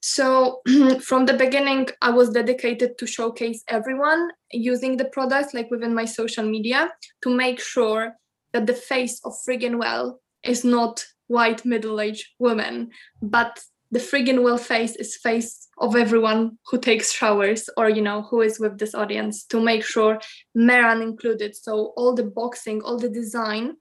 [0.00, 0.60] So
[1.00, 6.04] from the beginning, I was dedicated to showcase everyone using the product, like within my
[6.04, 8.14] social media, to make sure
[8.52, 13.60] that the face of FrigginWell is not white middle-aged woman, but
[13.94, 18.58] the FrigginWell face is face of everyone who takes showers or you know who is
[18.58, 20.18] with this audience to make sure
[20.56, 21.54] Meran included.
[21.54, 23.76] So all the boxing, all the design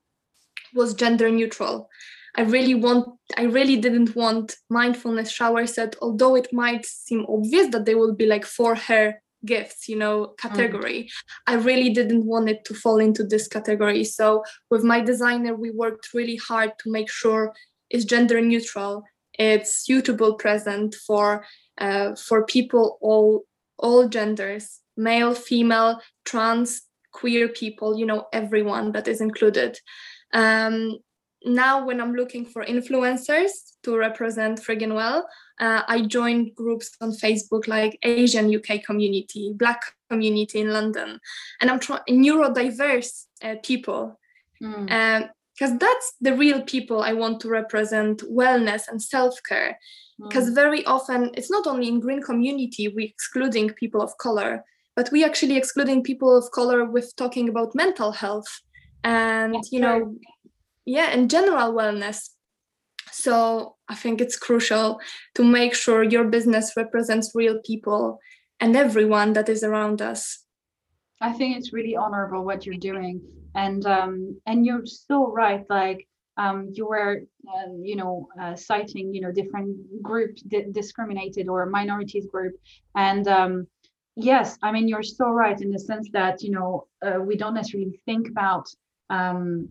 [0.76, 1.89] was gender neutral.
[2.36, 7.69] I really want I really didn't want mindfulness shower set, although it might seem obvious
[7.69, 11.10] that they will be like for her gifts you know category mm.
[11.47, 15.69] i really didn't want it to fall into this category so with my designer we
[15.69, 17.54] worked really hard to make sure
[17.89, 19.04] it's gender neutral
[19.39, 21.46] it's suitable present for
[21.78, 23.43] uh, for people all
[23.78, 29.80] all genders male female trans queer people you know everyone that is included.
[30.34, 31.00] Um,
[31.46, 33.52] now when i'm looking for influencers
[33.84, 35.24] to represent FrigginWell
[35.60, 41.19] uh, i joined groups on facebook like asian uk community black community in london.
[41.60, 44.19] And i'm trying neurodiverse uh, people.
[44.62, 44.91] Mm.
[44.91, 49.77] um, because that's the real people I want to represent wellness and self-care.
[50.19, 50.55] Because mm.
[50.55, 54.63] very often it's not only in green community we excluding people of color,
[54.95, 58.47] but we actually excluding people of color with talking about mental health
[59.03, 60.19] and that's you know true.
[60.85, 62.29] yeah and general wellness.
[63.11, 64.99] So I think it's crucial
[65.35, 68.19] to make sure your business represents real people
[68.59, 70.39] and everyone that is around us.
[71.21, 73.21] I think it's really honorable what you're doing
[73.55, 79.13] and um, and you're so right like um, you were uh, you know uh, citing
[79.13, 82.53] you know different groups di- discriminated or minorities group.
[82.95, 83.67] And um,
[84.15, 87.55] yes i mean you're so right in the sense that you know uh, we don't
[87.55, 88.67] necessarily think about
[89.09, 89.67] um,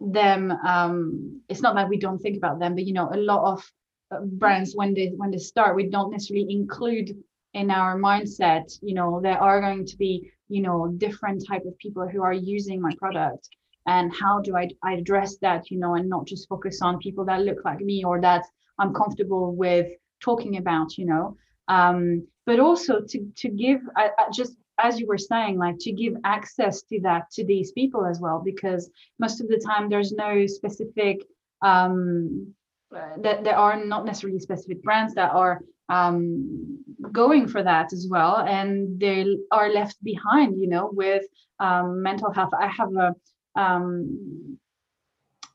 [0.00, 3.52] them um, it's not that we don't think about them but you know a lot
[3.52, 3.72] of
[4.10, 7.16] uh, brands when they when they start we don't necessarily include
[7.54, 11.76] in our mindset you know there are going to be you know different type of
[11.78, 13.48] people who are using my product?
[13.88, 17.24] And how do I, I address that you know and not just focus on people
[17.26, 18.44] that look like me or that
[18.78, 19.86] i'm comfortable with
[20.20, 21.36] talking about you know?
[21.68, 25.92] Um, but also to to give I, I just as you were saying like to
[25.92, 30.12] give access to that to these people as well because most of the time there's
[30.12, 31.24] no specific
[31.62, 32.54] um,
[32.90, 36.78] that there are not necessarily specific brands that are um,
[37.12, 38.38] going for that as well.
[38.38, 41.24] And they are left behind you know with
[41.60, 42.52] um, mental health.
[42.58, 43.14] I have a
[43.60, 44.58] um,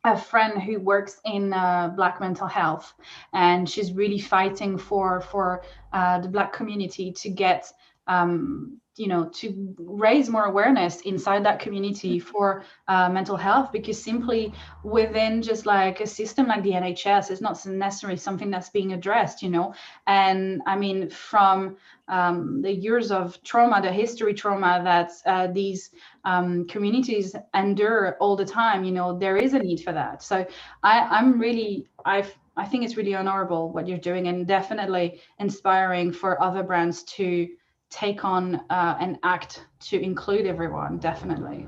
[0.03, 2.93] a friend who works in uh, black mental health
[3.33, 5.63] and she's really fighting for for
[5.93, 7.71] uh, the black community to get
[8.07, 12.29] um, you know to raise more awareness inside that community mm-hmm.
[12.29, 17.41] for uh, mental health because simply within just like a system like the nhs it's
[17.41, 19.73] not necessarily something that's being addressed you know
[20.07, 21.77] and i mean from
[22.09, 25.91] um, the years of trauma the history trauma that uh, these
[26.25, 30.45] um, communities endure all the time you know there is a need for that so
[30.83, 36.11] I, i'm really i've I think it's really honorable what you're doing and definitely inspiring
[36.11, 37.47] for other brands to
[37.91, 41.67] take on uh, an act to include everyone definitely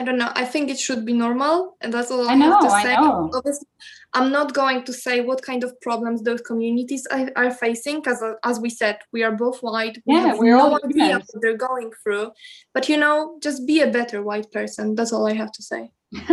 [0.00, 0.32] I don't know.
[0.34, 2.94] I think it should be normal, and that's all I, I know, have to say.
[2.96, 3.66] Obviously,
[4.14, 8.22] I'm not going to say what kind of problems those communities are, are facing, because
[8.22, 9.98] uh, as we said, we are both white.
[10.06, 12.30] We yeah, we're no all idea what they're going through.
[12.72, 14.94] But you know, just be a better white person.
[14.94, 15.90] That's all I have to say.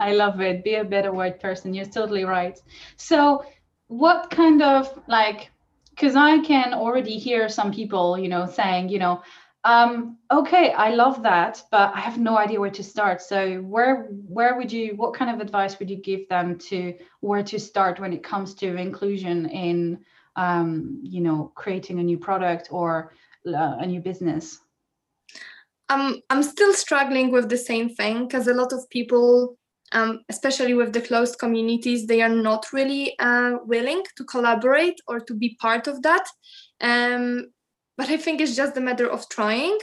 [0.00, 0.64] I love it.
[0.64, 1.74] Be a better white person.
[1.74, 2.58] You're totally right.
[2.96, 3.44] So,
[3.88, 5.50] what kind of like
[5.94, 9.22] because I can already hear some people, you know, saying, you know,
[9.64, 13.22] um, okay, I love that, but I have no idea where to start.
[13.22, 17.44] So where where would you what kind of advice would you give them to where
[17.44, 20.00] to start when it comes to inclusion in
[20.34, 23.14] um, you know, creating a new product or
[23.46, 24.58] uh, a new business?
[25.88, 29.58] Um, I'm still struggling with the same thing because a lot of people
[29.92, 35.20] um, especially with the closed communities, they are not really uh, willing to collaborate or
[35.20, 36.26] to be part of that.
[36.80, 37.48] Um,
[37.96, 39.78] but I think it's just a matter of trying.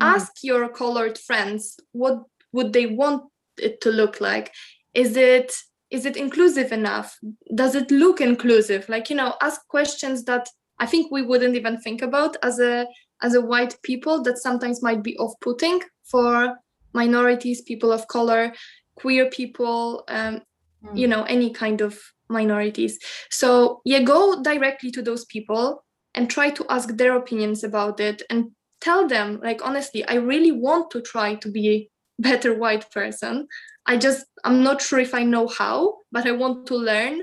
[0.00, 0.14] Mm.
[0.14, 3.24] Ask your colored friends what would they want
[3.58, 4.52] it to look like.
[4.92, 5.52] Is it
[5.90, 7.16] is it inclusive enough?
[7.54, 8.88] Does it look inclusive?
[8.88, 10.48] Like you know, ask questions that
[10.80, 12.86] I think we wouldn't even think about as a
[13.22, 16.56] as a white people that sometimes might be off-putting for
[16.92, 18.52] minorities, people of color,
[18.96, 20.40] queer people um,
[20.84, 20.98] mm.
[20.98, 22.98] you know any kind of minorities
[23.30, 28.22] so yeah go directly to those people and try to ask their opinions about it
[28.30, 32.90] and tell them like honestly i really want to try to be a better white
[32.90, 33.46] person
[33.86, 37.20] i just i'm not sure if i know how but i want to learn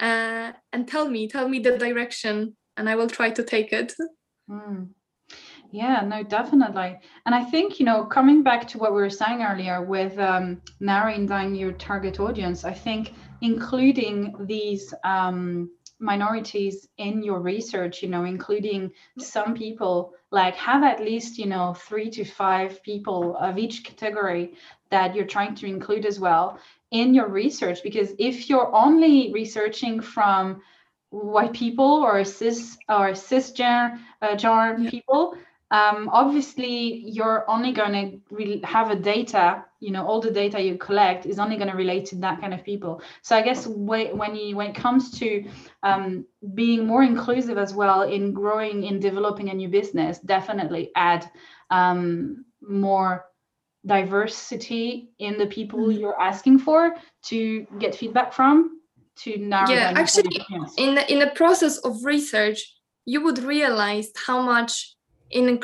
[0.00, 3.94] uh, and tell me tell me the direction and i will try to take it
[4.50, 4.88] mm.
[5.74, 7.00] Yeah, no, definitely.
[7.26, 10.62] And I think, you know, coming back to what we were saying earlier with um,
[10.78, 18.08] narrowing down your target audience, I think including these um, minorities in your research, you
[18.08, 23.58] know, including some people, like have at least, you know, three to five people of
[23.58, 24.54] each category
[24.90, 26.56] that you're trying to include as well
[26.92, 27.82] in your research.
[27.82, 30.62] Because if you're only researching from
[31.10, 34.88] white people or cis or cisgender uh, yeah.
[34.88, 35.36] people,
[35.70, 40.60] um, obviously you're only going to re- have a data you know all the data
[40.60, 43.66] you collect is only going to relate to that kind of people so i guess
[43.66, 45.44] when, when you when it comes to
[45.82, 51.28] um, being more inclusive as well in growing in developing a new business definitely add
[51.70, 53.26] um, more
[53.86, 55.98] diversity in the people mm-hmm.
[56.00, 58.80] you're asking for to get feedback from
[59.16, 60.40] to narrow yeah actually
[60.76, 62.74] in the, in the process of research
[63.06, 64.94] you would realize how much
[65.30, 65.60] in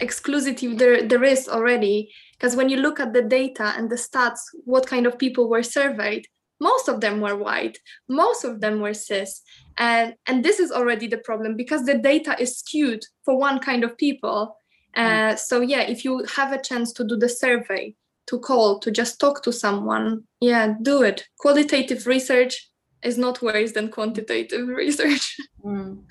[0.00, 2.10] exclusivity there, there is already.
[2.32, 5.62] Because when you look at the data and the stats what kind of people were
[5.62, 6.26] surveyed
[6.60, 7.78] most of them were white
[8.08, 9.42] most of them were cis.
[9.78, 13.84] And and this is already the problem because the data is skewed for one kind
[13.84, 14.56] of people.
[14.96, 15.38] Uh, mm.
[15.38, 17.94] so yeah if you have a chance to do the survey
[18.28, 21.26] to call to just talk to someone yeah do it.
[21.38, 22.70] Qualitative research
[23.02, 25.36] is not worse than quantitative research.
[25.64, 26.04] Mm.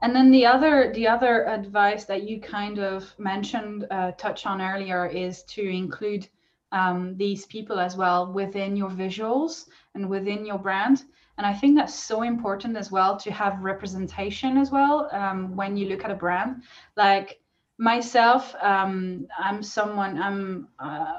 [0.00, 4.60] And then the other the other advice that you kind of mentioned, uh, touch on
[4.60, 6.28] earlier, is to include
[6.70, 11.04] um, these people as well within your visuals and within your brand.
[11.36, 15.76] And I think that's so important as well to have representation as well um, when
[15.76, 16.62] you look at a brand.
[16.96, 17.40] Like
[17.78, 20.68] myself, um, I'm someone I'm.
[20.78, 21.14] Uh,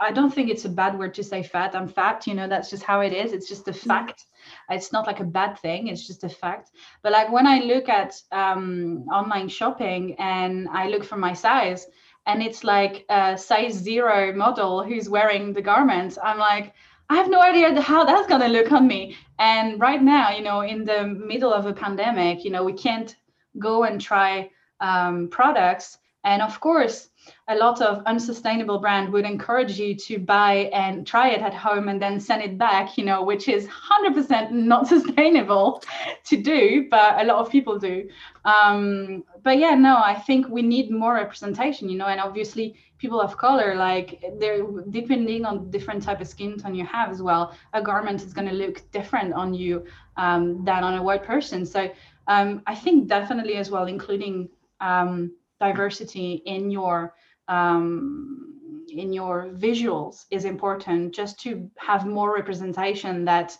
[0.00, 1.74] I don't think it's a bad word to say fat.
[1.74, 3.32] I'm fat, you know, that's just how it is.
[3.32, 3.76] It's just a mm.
[3.76, 4.26] fact.
[4.70, 6.70] It's not like a bad thing, it's just a fact.
[7.02, 11.86] But like when I look at um, online shopping and I look for my size
[12.26, 16.74] and it's like a size zero model who's wearing the garment, I'm like,
[17.10, 19.16] I have no idea how that's going to look on me.
[19.38, 23.16] And right now, you know, in the middle of a pandemic, you know, we can't
[23.58, 25.98] go and try um, products.
[26.24, 27.07] And of course,
[27.48, 31.88] a lot of unsustainable brand would encourage you to buy and try it at home
[31.88, 35.82] and then send it back you know which is 100% not sustainable
[36.24, 38.08] to do but a lot of people do.
[38.44, 43.20] Um, but yeah no i think we need more representation you know and obviously people
[43.20, 47.54] of color like they're depending on different type of skin tone you have as well.
[47.72, 49.84] A garment is going to look different on you
[50.16, 51.64] um, than on a white person.
[51.64, 51.88] So
[52.28, 54.48] um, i think definitely as well including
[54.80, 57.14] um, diversity in your
[57.48, 63.56] um, in your visuals is important just to have more representation that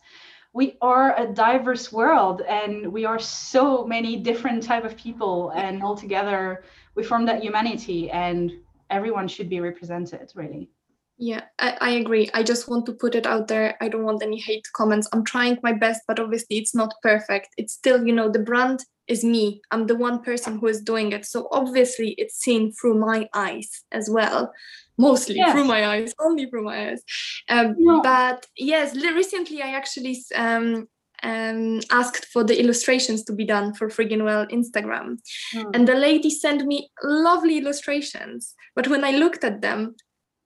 [0.52, 5.82] we are a diverse world and we are so many different type of people and
[5.82, 6.64] all together
[6.94, 8.52] we form that humanity and
[8.90, 10.70] everyone should be represented really
[11.18, 14.22] yeah I, I agree i just want to put it out there i don't want
[14.22, 18.12] any hate comments i'm trying my best but obviously it's not perfect it's still you
[18.12, 19.60] know the brand is me.
[19.70, 21.24] I'm the one person who is doing it.
[21.24, 24.52] So obviously it's seen through my eyes as well.
[24.98, 25.52] Mostly yes.
[25.52, 27.02] through my eyes, only through my eyes.
[27.48, 28.02] Um, no.
[28.02, 30.88] But yes, recently I actually um,
[31.22, 35.18] um, asked for the illustrations to be done for FrigginWell Instagram.
[35.54, 35.70] Mm.
[35.74, 38.54] And the lady sent me lovely illustrations.
[38.76, 39.96] But when I looked at them,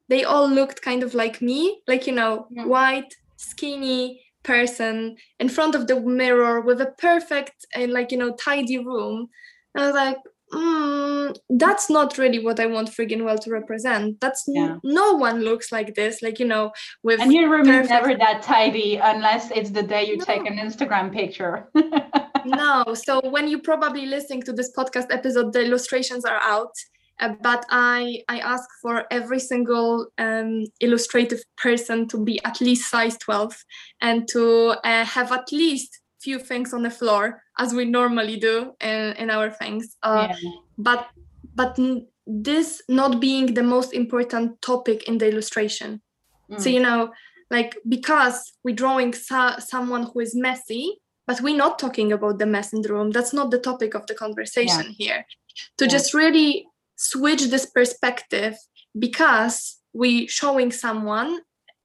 [0.09, 2.67] they all looked kind of like me, like, you know, mm.
[2.67, 8.35] white, skinny, person in front of the mirror with a perfect uh, like you know
[8.35, 9.29] tidy room
[9.75, 10.17] and i was like
[10.53, 14.73] mm, that's not really what i want FrigginWell to represent that's yeah.
[14.73, 16.73] n- no one looks like this like you know
[17.03, 17.85] with and your room perfect...
[17.85, 20.25] is never that tidy unless it's the day you no.
[20.25, 21.69] take an instagram picture
[22.45, 26.75] no so when you probably listening to this podcast episode the illustrations are out
[27.21, 32.91] uh, but I, I ask for every single um, illustrative person to be at least
[32.91, 33.57] size 12
[34.01, 38.73] and to uh, have at least few things on the floor as we normally do
[38.81, 39.97] in, in our things.
[40.03, 40.51] Uh, yeah.
[40.79, 41.09] But
[41.55, 41.79] but
[42.27, 46.01] this not being the most important topic in the illustration.
[46.51, 46.61] Mm.
[46.61, 47.13] So you know,
[47.51, 52.47] like because we're drawing so- someone who is messy, but we're not talking about the
[52.47, 53.11] mess in the room.
[53.11, 55.07] That's not the topic of the conversation yeah.
[55.07, 55.27] here.
[55.79, 55.91] To yeah.
[55.91, 56.67] just really
[57.11, 58.55] switch this perspective
[58.99, 61.41] because we showing someone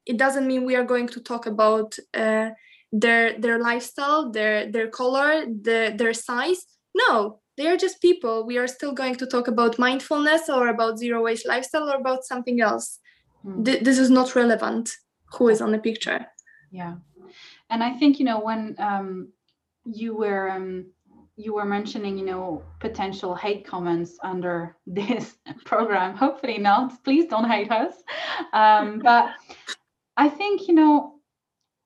[0.06, 2.50] it doesn't mean we are going to talk about uh,
[2.92, 6.60] their their lifestyle their their color the, their size.
[6.94, 8.46] No they are just people.
[8.46, 12.24] We are still going to talk about mindfulness or about zero waste lifestyle or about
[12.24, 13.00] something else.
[13.44, 13.64] Mm.
[13.64, 14.90] Th- this is not relevant
[15.32, 16.26] who is on the picture.
[16.70, 16.94] Yeah.
[17.70, 19.32] And i think you know when um,
[19.84, 20.86] you were um,
[21.38, 26.16] you were mentioning, you know, potential hate comments under this program.
[26.16, 27.02] Hopefully not.
[27.04, 27.94] Please don't hate us.
[28.52, 29.30] Um, but
[30.16, 31.14] I think, you know,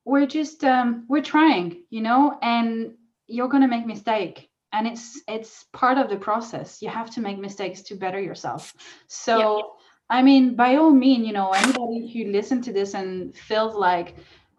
[0.04, 2.94] we're just um, we're trying, you know, and
[3.28, 6.82] you're gonna make mistake, and it's it's part of the process.
[6.82, 8.74] You have to make mistakes to better yourself.
[9.06, 9.38] So.
[9.38, 9.62] Yeah.
[10.10, 14.16] I mean, by all means, you know, anybody who listen to this and feels like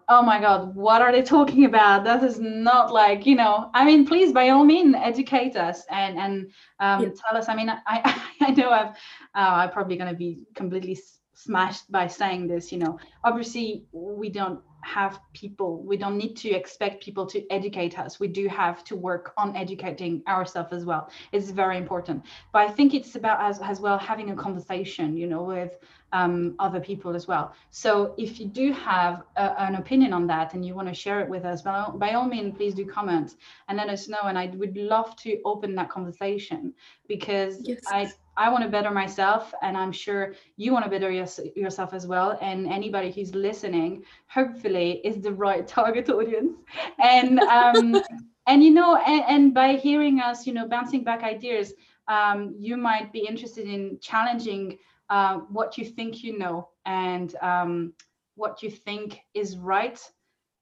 [0.09, 2.03] oh my god what are they talking about?
[2.03, 6.17] That is not like you know i mean please by all means educate us and
[6.17, 7.09] and um, yeah.
[7.21, 7.49] tell us.
[7.49, 8.95] I mean i i know i've
[9.35, 10.97] uh, i'm probably going to be completely
[11.33, 12.99] smashed by saying this you know.
[13.23, 18.19] Obviously we don't have people we don't need to expect people to educate us.
[18.19, 21.09] We do have to work on educating ourselves as well.
[21.31, 22.23] It's very important.
[22.51, 25.77] But i think it's about as, as well having a conversation you know with
[26.13, 27.53] um, other people as well.
[27.71, 31.19] So if you do have a, an opinion on that and you want to share
[31.19, 33.35] it with us, by all, by all means, please do comment
[33.67, 34.21] and let us know.
[34.23, 36.73] And I would love to open that conversation
[37.07, 37.81] because yes.
[37.87, 41.93] I I want to better myself, and I'm sure you want to better your, yourself
[41.93, 42.35] as well.
[42.41, 46.57] And anybody who's listening, hopefully, is the right target audience.
[46.99, 48.01] And um,
[48.47, 51.73] and you know, and, and by hearing us, you know, bouncing back ideas,
[52.07, 54.79] um, you might be interested in challenging
[55.09, 57.93] uh, what you think you know and um,
[58.35, 59.99] what you think is right.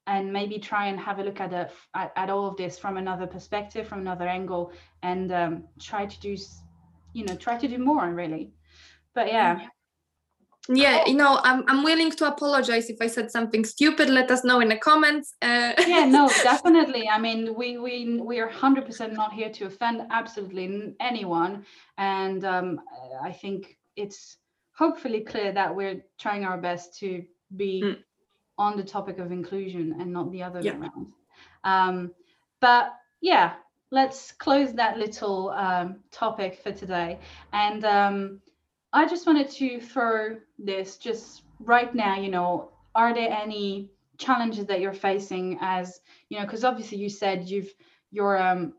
[0.08, 2.98] And maybe try and have a look at, a, at, at all of this from
[2.98, 4.74] another perspective from another angle
[5.04, 6.36] and um, try to do
[7.14, 8.52] you know try to do more really.
[9.14, 9.68] But yeah.
[10.68, 14.10] Yeah you know I'm, I'm willing to apologize if i said something stupid.
[14.10, 15.36] Let us know in the comments.
[15.42, 15.74] Uh...
[15.88, 17.08] yeah no definitely.
[17.08, 21.64] I mean we we we are 100% not here to offend absolutely anyone.
[21.98, 22.82] And um,
[23.24, 24.38] i think it's
[24.74, 27.24] hopefully clear that we're trying our best to
[27.56, 27.98] be mm.
[28.58, 30.74] on the topic of inclusion and not the other yeah.
[30.74, 31.08] way around.
[31.64, 32.12] Um,
[32.60, 33.54] but yeah,
[33.92, 37.20] let's close that little um, topic for today.
[37.54, 38.42] And um,
[38.94, 44.66] I just wanted to throw this just right now, you know, are there any challenges
[44.68, 47.74] that you're facing as, you know, because obviously you said you've,
[48.12, 48.74] your um,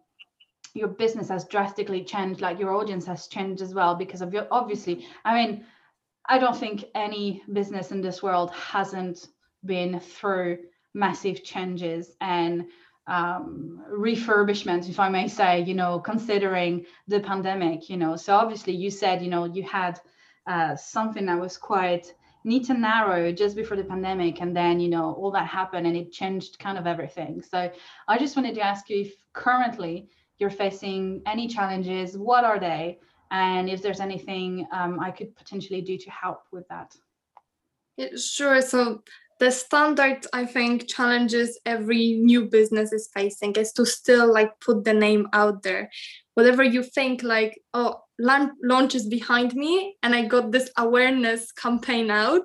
[0.74, 4.46] your business has drastically changed like your audience has changed as well because of your
[4.50, 5.64] obviously i mean
[6.26, 9.26] I don't think any business in this world hasn't
[9.64, 10.58] been through
[10.94, 12.66] massive changes and
[13.08, 18.14] um, refurbishment, if I may say, you know, considering the pandemic, you know.
[18.14, 20.00] So obviously, you said, you know, you had
[20.46, 22.14] uh, something that was quite
[22.44, 25.96] neat and narrow just before the pandemic, and then, you know, all that happened and
[25.96, 27.42] it changed kind of everything.
[27.42, 27.70] So
[28.06, 30.08] I just wanted to ask you if currently
[30.38, 32.98] you're facing any challenges, what are they?
[33.32, 36.94] and if there's anything um, I could potentially do to help with that.
[37.96, 38.60] Yeah, sure.
[38.60, 39.02] So
[39.40, 44.84] the standard I think challenges every new business is facing is to still like put
[44.84, 45.90] the name out there.
[46.34, 52.10] Whatever you think like, oh, launch is behind me and I got this awareness campaign
[52.10, 52.44] out,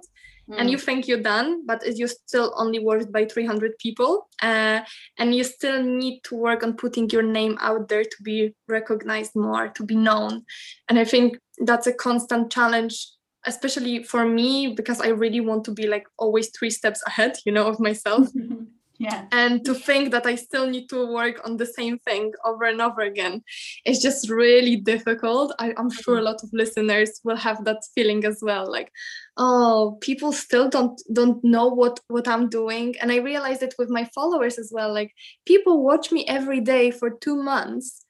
[0.50, 0.56] mm.
[0.58, 0.82] and you mm.
[0.82, 4.82] think you're done but you're still only worked by 300 people uh,
[5.18, 9.36] and you still need to work on putting your name out there to be recognized
[9.36, 10.44] more to be known
[10.90, 13.08] and i think that's a constant challenge
[13.46, 17.52] especially for me because i really want to be like always three steps ahead you
[17.52, 18.28] know of myself
[19.00, 19.26] yeah.
[19.32, 22.82] And to think that i still need to work on the same thing over and
[22.82, 23.44] over again
[23.86, 25.54] it's just really difficult.
[25.60, 26.26] I, am sure a mm-hmm.
[26.26, 28.92] lot of listeners will have that feeling as well like
[29.38, 32.96] oh people still don't don't know what what i'm doing.
[33.00, 35.14] And i realized it with my followers as well like
[35.46, 38.04] people watch me every day for two months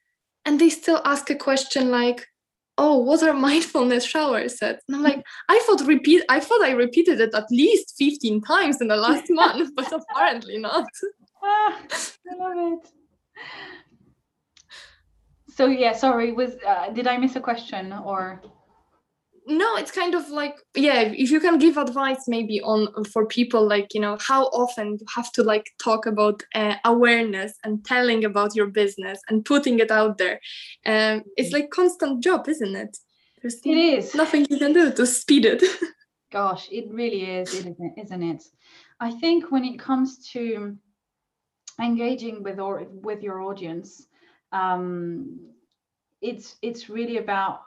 [0.45, 2.25] and they still ask a question like
[2.77, 4.83] oh what are mindfulness shower sets?
[4.87, 8.81] And i'm like i thought repeat i thought i repeated it at least 15 times
[8.81, 10.87] in the last month but apparently not.
[11.43, 11.79] Ah,
[12.31, 12.91] i love it.
[15.49, 18.41] So yeah sorry was uh, did i miss a question or
[19.47, 23.65] no it's kind of like yeah if you can give advice maybe on for people
[23.65, 28.25] like you know how often you have to like talk about uh, awareness and telling
[28.25, 30.39] about your business and putting it out there
[30.85, 32.97] um it's like constant job isn't it?
[33.41, 34.15] There's it is.
[34.15, 35.63] nothing you can do to speed it.
[36.31, 38.43] Gosh it really is isn't it?
[38.99, 40.75] I think when it comes to
[41.79, 44.07] engaging with or with your audience
[44.51, 45.39] um
[46.21, 47.61] it's it's really about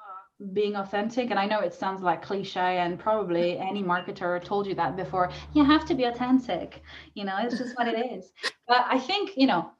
[0.53, 4.75] being authentic and i know it sounds like cliche and probably any marketer told you
[4.75, 6.83] that before you have to be authentic
[7.15, 8.33] you know it's just what it is.
[8.67, 9.71] But i think you know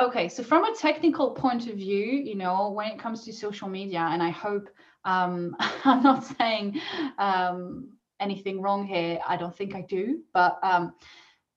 [0.00, 3.68] okay so from a technical point of view you know when it comes to social
[3.68, 4.68] media and i hope
[5.04, 6.80] um, i'm not saying
[7.18, 7.88] um,
[8.20, 10.94] anything wrong here i don't think i do but um,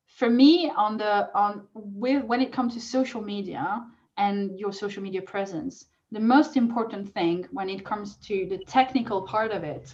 [0.07, 3.85] for me on the on with when it comes to social media
[4.17, 9.21] and your social media presence the most important thing when it comes to the technical
[9.23, 9.93] part of it,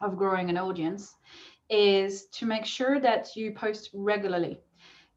[0.00, 1.14] of growing an audience,
[1.70, 4.58] is to make sure that you post regularly.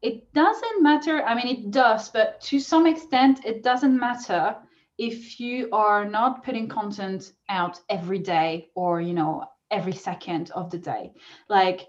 [0.02, 4.56] It doesn't matter, I mean, it does, but to some extent, it doesn't matter
[4.98, 10.70] if you are not putting content out every day or, you know, every second of
[10.70, 11.12] the day.
[11.48, 11.88] Like,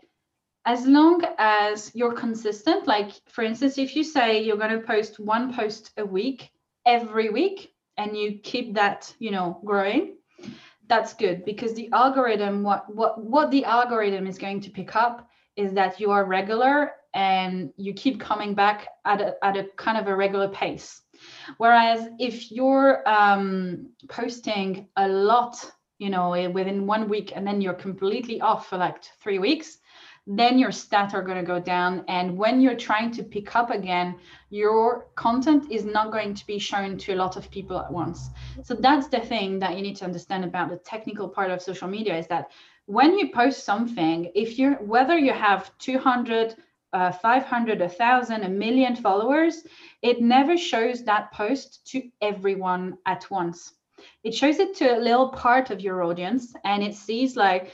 [0.68, 5.18] as long as you're consistent like for instance if you say you're going to post
[5.18, 6.51] one post a week
[6.86, 10.16] every week and you keep that you know growing
[10.88, 15.28] that's good because the algorithm what what what the algorithm is going to pick up
[15.56, 19.98] is that you are regular and you keep coming back at a, at a kind
[19.98, 21.02] of a regular pace.
[21.58, 25.58] Whereas if you're um, posting a lot
[25.98, 29.80] you know within one week and then you're completely off for like three weeks
[30.28, 32.04] then your stats are going to go down.
[32.10, 34.16] And when you're trying to pick up again,
[34.50, 38.30] your content is not going to be shown to a lot of people at once.
[38.64, 41.88] So that's the thing that you need to understand about the technical part of social
[41.88, 42.52] media is that
[42.88, 46.56] when you post something, if you're whether you have 200,
[46.94, 49.64] uh, 500, 1,000, a million followers,
[50.02, 53.74] it never shows that post to everyone at once.
[54.24, 57.74] It shows it to a little part of your audience and it sees like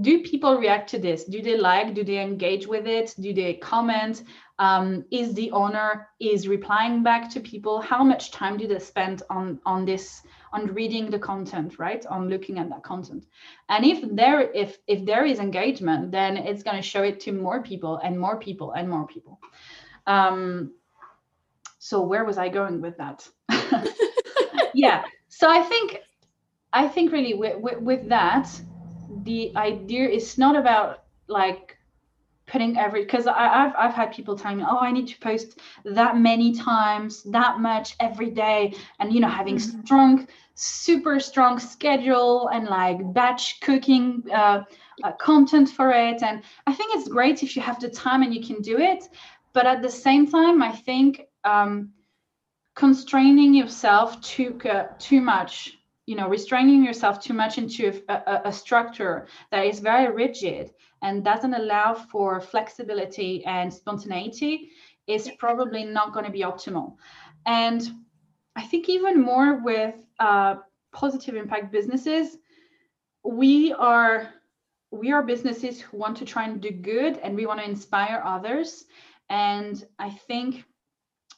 [0.00, 1.24] do people react to this?
[1.24, 3.14] Do they like do they engage with it?
[3.18, 4.24] Do they comment?
[4.58, 7.80] Um, is the owner is replying back to people?
[7.80, 10.22] How much time do they spend on on this
[10.52, 12.04] on reading the content right?
[12.06, 13.26] On looking at that content.
[13.68, 17.32] And if there if if there is engagement then it's going to show it to
[17.32, 19.40] more people and more people and more people.
[20.06, 20.74] Um,
[21.78, 23.28] so where was i going with that?
[24.74, 25.04] Yeah
[25.36, 25.98] so i think
[26.72, 28.48] i think really with, with, with that
[29.26, 31.76] the idea is not about like
[32.46, 36.16] putting every because I've I've had people telling me, oh, I need to post that
[36.16, 39.80] many times, that much every day, and you know, having mm-hmm.
[39.84, 44.62] strong, super strong schedule and like batch cooking uh,
[45.02, 46.22] uh, content for it.
[46.22, 49.08] And I think it's great if you have the time and you can do it,
[49.52, 51.90] but at the same time, I think um,
[52.74, 55.76] constraining yourself too uh, too much
[56.06, 60.70] you know restraining yourself too much into a, a, a, structure that is very rigid
[61.02, 64.70] and doesn't allow for flexibility and spontaneity
[65.06, 66.96] is probably not going to be optimal.
[67.44, 67.82] And
[68.56, 70.56] i think even more with uh,
[70.92, 72.38] positive impact businesses
[73.24, 74.32] we are
[74.92, 78.22] we are businesses who want to try and do good and we want to inspire
[78.24, 78.84] others.
[79.28, 80.64] And i think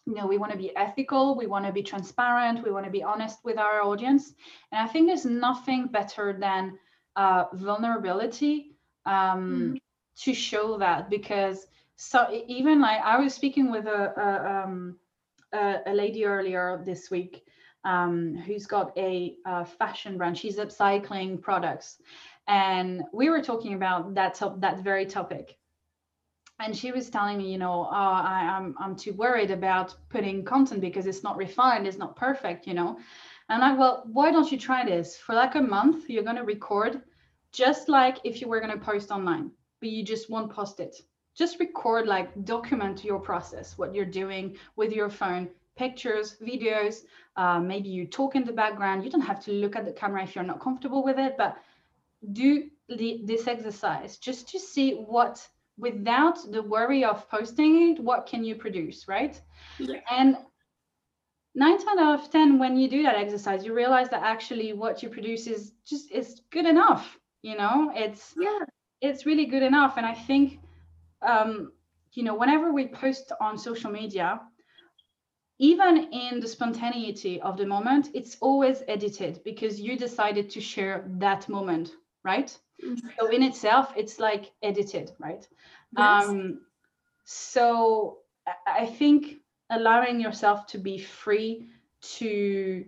[0.09, 2.91] you know we want to be ethical we want to be transparent we want to
[2.91, 4.33] be honest with our audience.
[4.73, 6.79] And i think there's nothing better than
[7.17, 8.73] uh, vulnerability
[9.07, 9.81] um, mm.
[10.23, 14.97] to show that because so even like i was speaking with a, a, um,
[15.53, 17.45] a, a lady earlier this week
[17.85, 20.37] um, who's got a, a, fashion brand.
[20.37, 21.99] She's upcycling products.
[22.49, 25.58] And we were talking about that top, that very topic
[26.61, 29.95] and she was telling me, you know, oh, I, am I'm, I'm too worried about
[30.09, 32.99] putting content because it's not refined, it's not perfect, you know.
[33.49, 36.11] And I well, why don't you try this for like a month?
[36.11, 37.03] You're gonna record
[37.53, 39.51] just like if you were gonna post online,
[39.81, 40.97] but you just won't post it.
[41.35, 47.05] Just record, like document your process, what you're doing with your phone, pictures, videos.
[47.37, 49.05] Uh, maybe you talk in the background.
[49.05, 51.57] You don't have to look at the camera if you're not comfortable with it, but
[52.33, 55.47] do the, this exercise just to see what
[55.79, 59.41] without the worry of posting it, what can you produce, right?
[59.79, 60.01] Yeah.
[60.11, 60.37] And
[61.55, 65.03] nine times out of 10, when you do that exercise, you realize that actually what
[65.03, 67.19] you produce is just is good enough.
[67.43, 68.59] You know, it's yeah,
[69.01, 69.95] it's really good enough.
[69.97, 70.59] And I think
[71.23, 71.73] um,
[72.13, 74.41] you know, whenever we post on social media,
[75.59, 81.05] even in the spontaneity of the moment, it's always edited because you decided to share
[81.19, 81.93] that moment,
[82.25, 82.57] right?
[83.19, 85.47] So in itself, it's like edited, right?
[85.97, 86.29] Yes.
[86.29, 86.61] Um,
[87.25, 88.19] so
[88.67, 91.69] I think allowing yourself to be free
[92.01, 92.85] to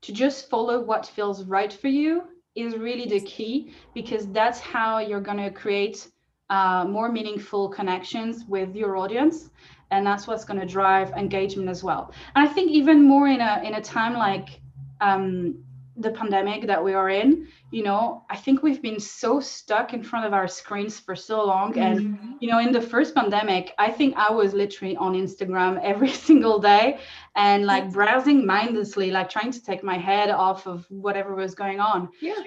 [0.00, 2.24] to just follow what feels right for you
[2.54, 6.08] is really the key because that's how you're going to create
[6.50, 9.50] uh, more meaningful connections with your audience
[9.90, 13.40] and that's what's going to drive engagement as well and i think even more in
[13.40, 14.60] a in a time like
[15.00, 15.63] um,
[15.96, 20.02] the pandemic that we are in you know i think we've been so stuck in
[20.02, 21.72] front of our screens for so long.
[21.72, 21.82] Mm-hmm.
[21.82, 26.10] and you know in the first pandemic i think i was literally on instagram every
[26.10, 26.98] single day
[27.36, 31.80] and like browsing mindlessly like trying to take my head off of whatever was going
[31.80, 32.08] on.
[32.20, 32.42] Yeah.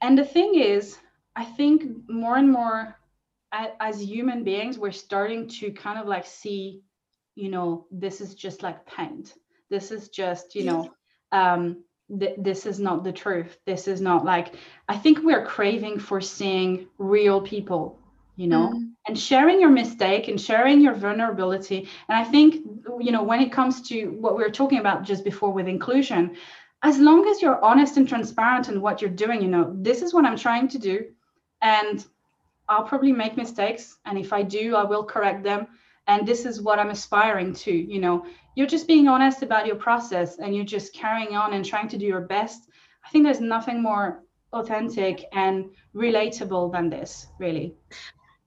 [0.00, 0.98] And the thing is
[1.36, 2.96] i think more and more
[3.80, 6.82] as human beings we're starting to kind of like see
[7.38, 9.34] you know this is just like paint.
[9.70, 10.90] This is just you know
[11.30, 11.84] um
[12.18, 14.54] th- this is not the truth this is not like
[14.88, 17.98] i think we're craving for seeing real people
[18.36, 18.90] you know mm.
[19.06, 22.54] and sharing your mistake and sharing your vulnerability and i think
[23.00, 26.36] you know when it comes to what we were talking about just before with inclusion
[26.82, 30.14] as long as you're honest and transparent in what you're doing you know this is
[30.14, 31.04] what i'm trying to do
[31.60, 32.06] and
[32.68, 33.96] I'll probably make mistakes.
[34.04, 35.66] And if I do, I will correct them.
[36.08, 37.72] And this is what I'm aspiring to.
[37.72, 41.64] You know, you're just being honest about your process and you're just carrying on and
[41.64, 42.68] trying to do your best.
[43.06, 47.74] I think there's nothing more authentic and relatable than this, really.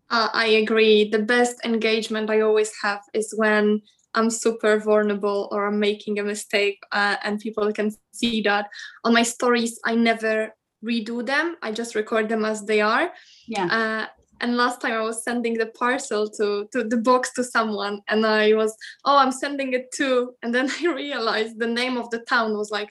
[0.09, 1.09] Uh, I agree.
[1.09, 3.81] The best engagement I always have is when
[4.13, 8.67] I'm super vulnerable or I'm making a mistake, uh, and people can see that.
[9.05, 10.53] On my stories, I never
[10.83, 11.55] redo them.
[11.61, 13.11] I just record them as they are.
[13.47, 13.65] Yeah.
[13.65, 14.07] Uh,
[14.41, 18.25] and last time I was sending the parcel to to the box to someone, and
[18.25, 18.75] I was,
[19.05, 22.71] oh, I'm sending it to, and then I realized the name of the town was
[22.71, 22.89] like,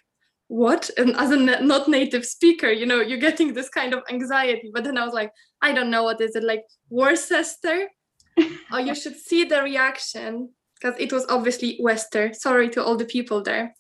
[0.49, 0.91] what?
[0.97, 4.71] And as a not native speaker, you know, you're getting this kind of anxiety.
[4.75, 5.31] But then I was like,
[5.63, 7.89] I don't know what is it like, Worcester.
[8.73, 12.33] oh, you should see the reaction because it was obviously Wester.
[12.33, 13.75] Sorry to all the people there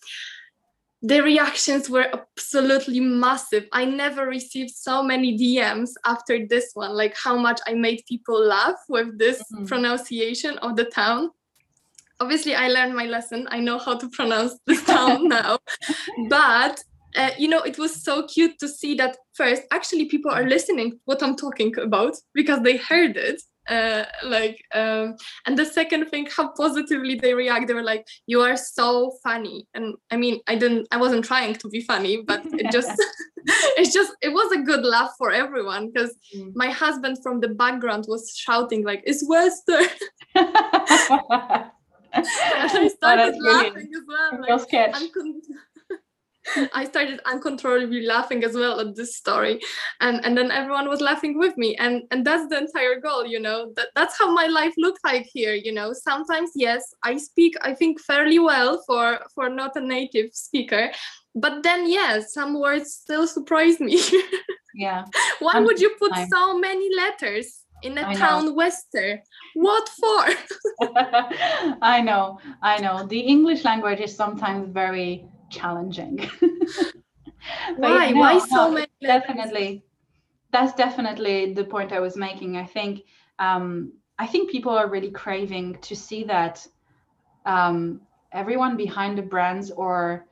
[1.02, 3.66] the reactions were absolutely massive.
[3.72, 8.38] I never received so many DMs after this one, like how much I made people
[8.38, 9.64] laugh with this mm-hmm.
[9.64, 11.30] pronunciation of the town.
[12.20, 13.48] Obviously, I learned my lesson.
[13.50, 15.58] I know how to pronounce this town now.
[16.28, 16.82] But
[17.16, 21.00] uh, you know, it was so cute to see that first, actually, people are listening
[21.06, 25.14] what I'm talking about because they heard it uh, like um,
[25.46, 29.66] and the second thing how positively they react they were like you are so funny.
[29.74, 32.90] And i mean i didn't i wasn't trying to be funny but it just
[33.76, 36.52] it's just it was a good laugh for everyone because mm.
[36.54, 39.78] my husband from the background was shouting like it's wester
[40.34, 40.50] and
[42.12, 44.50] i started oh, laughing as well like,
[46.74, 49.60] I started uncontrollably laughing as well at this story,
[50.00, 53.40] and and then everyone was laughing with me, and and that's the entire goal, you
[53.40, 53.72] know.
[53.76, 55.92] That that's how my life looked like here, you know.
[55.92, 60.90] Sometimes yes, I speak I think fairly well for for not a native speaker,
[61.34, 64.00] but then yes, some words still surprise me.
[64.74, 65.04] yeah.
[65.40, 67.64] Why would you put so many letters?
[67.82, 68.52] in a I town know.
[68.52, 69.22] wester
[69.54, 70.24] what for
[71.82, 76.28] i know i know the english language is sometimes very challenging.
[77.76, 78.08] Why?
[78.08, 78.88] You know, Why so no, many?
[79.02, 79.84] Definitely,
[80.52, 82.56] that's definitely the point I was making.
[82.56, 83.04] I think
[83.38, 86.66] um, I think people are really craving to see that
[87.46, 88.00] um,
[88.32, 90.26] everyone behind the brands or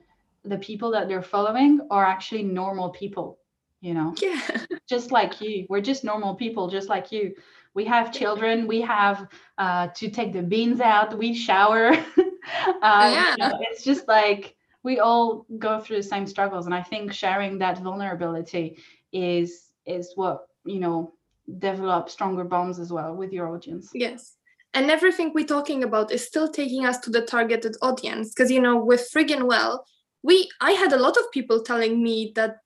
[0.45, 3.39] the people that they're following are actually normal people.
[3.81, 4.41] You know, yeah,
[4.89, 5.66] just like you.
[5.69, 7.35] We're just normal people, just like you.
[7.75, 8.66] We have children.
[8.66, 11.16] We have uh, to take the beans out.
[11.16, 11.93] We shower.
[11.93, 12.03] uh,
[12.83, 13.31] yeah.
[13.31, 14.57] You know, it's just like
[14.89, 18.66] we all go through the same struggles and i think sharing that vulnerability
[19.12, 19.49] is
[19.97, 20.99] is what you know
[21.59, 23.91] develop stronger bonds as well with your audience.
[23.95, 24.34] Yes.
[24.74, 28.61] And everything we're talking about is still taking us to the targeted audience because you
[28.61, 29.78] know with FrigginWell
[30.22, 32.57] we i had a lot of people telling me that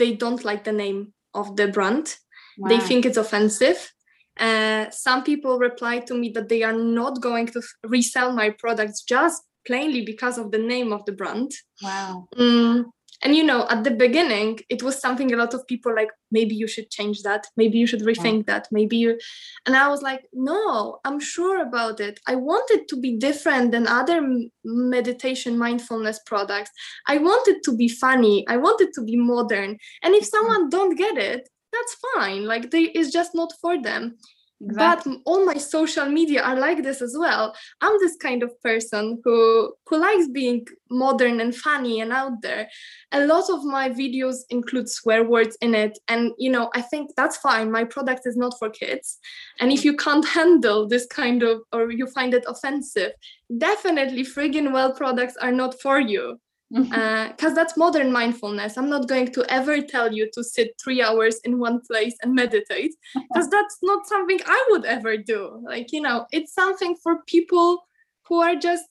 [0.00, 2.16] they don't like the name of the brand.
[2.58, 2.68] Wow.
[2.70, 3.92] they think it's offensive.
[4.38, 9.02] Uh, some people replied to me that they are not going to resell my products
[9.02, 11.52] just plainly because of the name of the brand.
[11.82, 12.28] Wow.
[12.36, 12.84] Mm,
[13.22, 16.54] and you know, at the beginning, it was something a lot of people like, maybe
[16.54, 17.46] you should change that.
[17.56, 18.54] Maybe you should rethink yeah.
[18.54, 18.68] that.
[18.70, 19.18] Maybe you.
[19.64, 22.20] And I was like, no, I'm sure about it.
[22.26, 24.20] I want it to be different than other
[24.64, 26.70] meditation mindfulness products.
[27.06, 28.46] I want it to be funny.
[28.48, 29.78] I want it to be modern.
[30.02, 30.36] And if mm-hmm.
[30.36, 32.44] someone don't get it, that's fine.
[32.44, 34.18] Like they, it's just not for them.
[34.60, 35.12] Exactly.
[35.12, 37.54] But all my social media are like this as well.
[37.82, 42.68] I'm this kind of person who who likes being modern and funny and out there.
[43.12, 47.10] A lot of my videos include swear words in it, and you know I think
[47.16, 47.70] that's fine.
[47.70, 49.18] My product is not for kids,
[49.60, 53.12] and if you can't handle this kind of or you find it offensive,
[53.58, 56.40] definitely FrigginWell products are not for you
[56.72, 58.76] because uh, that's modern mindfulness.
[58.76, 62.34] I'm not going to ever tell you to sit three hours in one place and
[62.34, 65.62] meditate because that's not something i would ever do.
[65.64, 67.86] Like you know it's something for people
[68.24, 68.84] who are just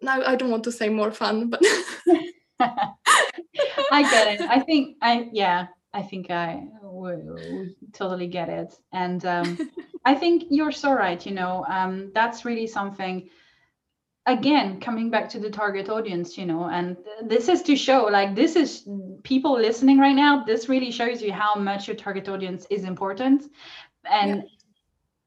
[0.00, 1.60] now i don't want to say more fun but
[2.60, 4.40] i get it.
[4.42, 8.72] I think i yeah i think i we totally get it.
[8.92, 9.70] And um,
[10.04, 13.28] i think you're so right you know um, that's really something
[14.26, 18.34] again coming back to the target audience you know and this is to show like
[18.34, 18.86] this is
[19.22, 23.44] people listening right now this really shows you how much your target audience is important
[24.04, 24.44] and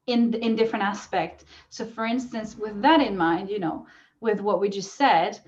[0.06, 0.14] yeah.
[0.14, 3.86] in in different aspects so for instance with that in mind you know
[4.20, 5.38] with what we just said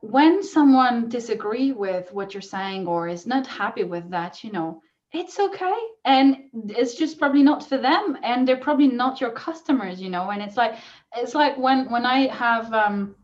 [0.00, 4.80] when someone disagree with what you're saying or is not happy with that you know
[5.16, 5.78] it's okay.
[6.04, 6.36] And
[6.68, 10.30] it's just probably not for them and they're probably not your customers you know?
[10.30, 10.76] And it's like
[11.16, 13.14] it's like when when i have um,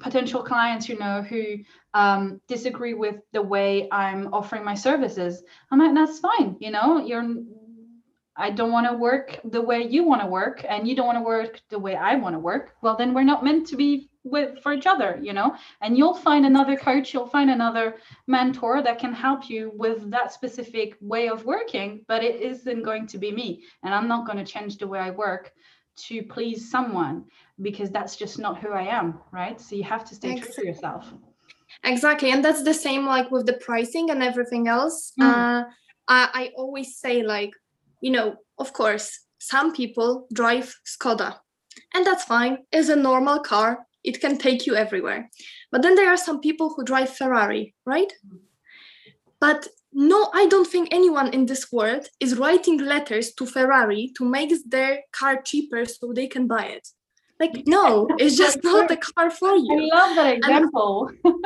[0.00, 1.56] potential clients you know who
[1.94, 7.04] um, disagree with the way i'm offering my services i'm like that's fine you know?
[7.04, 7.24] You're
[8.38, 11.18] I don't want to work the way you want to work and you don't want
[11.18, 14.08] to work the way I want to work, well, then we're not meant to be
[14.22, 15.56] with for each other, you know?
[15.80, 17.96] And you'll find another coach, you'll find another
[18.28, 23.08] mentor that can help you with that specific way of working, but it isn't going
[23.08, 23.64] to be me.
[23.82, 25.52] And I'm not going to change the way I work
[26.06, 27.24] to please someone
[27.60, 29.60] because that's just not who I am, right?
[29.60, 30.54] So you have to stay exactly.
[30.54, 31.12] true to yourself.
[31.84, 32.30] Exactly.
[32.30, 35.12] And that's the same like with the pricing and everything else.
[35.20, 35.24] Mm.
[35.24, 35.64] Uh,
[36.06, 37.52] I, I always say like
[38.00, 41.36] you know, of course, some people drive Skoda,
[41.94, 42.58] and that's fine.
[42.72, 45.30] It's a normal car, it can take you everywhere.
[45.70, 48.12] But then there are some people who drive Ferrari, right?
[49.40, 54.24] But no, I don't think anyone in this world is writing letters to Ferrari to
[54.24, 56.88] make their car cheaper so they can buy it.
[57.40, 59.90] Like, no, it's just not the car for you.
[59.92, 61.10] I love that example.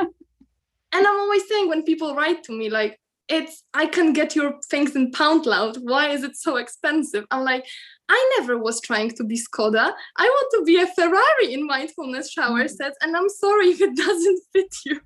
[0.95, 2.99] And, I'm always saying when people write to me, like,
[3.29, 5.77] it's I can get your things in Poundland.
[5.81, 7.25] Why is it so expensive?
[7.31, 7.65] I'm like,
[8.09, 9.93] I never was trying to be Skoda.
[10.17, 12.69] I want to be a Ferrari in mindfulness shower mm.
[12.69, 14.99] sets, and I'm sorry if it doesn't fit you.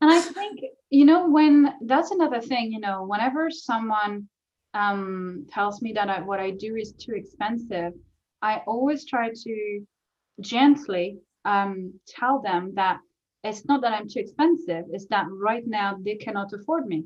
[0.00, 0.60] And I think,
[0.90, 4.28] you know, when that's another thing, you know, whenever someone
[4.74, 7.92] um, tells me that I, what I do is too expensive,
[8.42, 9.86] I always try to
[10.40, 12.98] gently um, tell them that
[13.44, 17.04] it's not that I'm too expensive, it's that right now they cannot afford me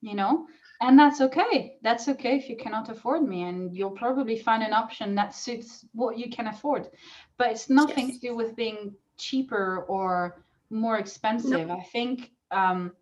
[0.00, 0.46] you know
[0.80, 4.72] and that's okay that's okay if you cannot afford me and you'll probably find an
[4.72, 6.88] option that suits what you can afford
[7.36, 8.18] but it's nothing yes.
[8.18, 11.74] to do with being cheaper or more expensive no.
[11.74, 12.92] i think um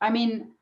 [0.00, 0.52] i mean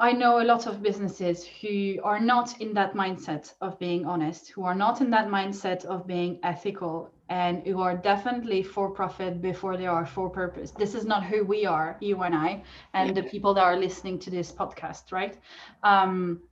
[0.00, 4.48] I know a lot of businesses who are not in that mindset of being honest,
[4.50, 9.42] who are not in that mindset of being ethical, and who are definitely for profit
[9.42, 10.70] before they are for purpose.
[10.70, 12.62] This is not who we are, you and I,
[12.94, 13.22] and yeah.
[13.22, 15.36] the people that are listening to this podcast, right?
[15.82, 16.42] Um,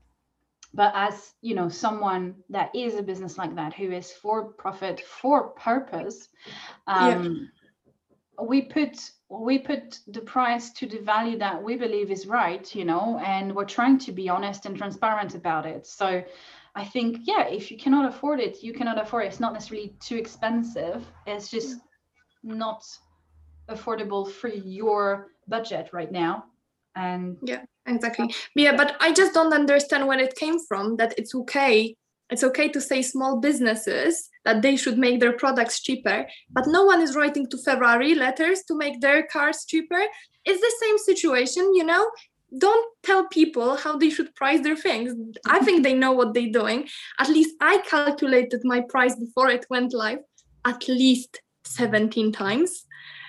[0.74, 5.00] but as you know, someone that is a business like that, who is for profit,
[5.00, 6.28] for purpose,
[6.86, 7.46] um, yeah.
[8.42, 12.84] We put we put the price to the value that we believe is right, you
[12.84, 15.84] know, and we're trying to be honest and transparent about it.
[15.86, 16.22] So
[16.76, 19.28] I think, yeah, if you cannot afford it, you cannot afford it.
[19.28, 21.04] It's not necessarily too expensive.
[21.26, 21.78] It's just
[22.44, 22.84] not
[23.68, 26.44] affordable for your budget right now.
[26.94, 28.32] And yeah, exactly.
[28.54, 31.96] Yeah, but I just don't understand where it came from that it's okay.
[32.30, 36.84] It's okay to say small businesses that they should make their products cheaper, but no
[36.84, 40.02] one is writing to Ferrari letters to make their cars cheaper.
[40.44, 42.10] It's the same situation, you know
[42.58, 45.12] don't tell people how they should price their things.
[45.46, 46.88] I think they know what they're doing.
[47.18, 50.20] At least I calculated my price before it went live
[50.64, 52.84] at least 17 times.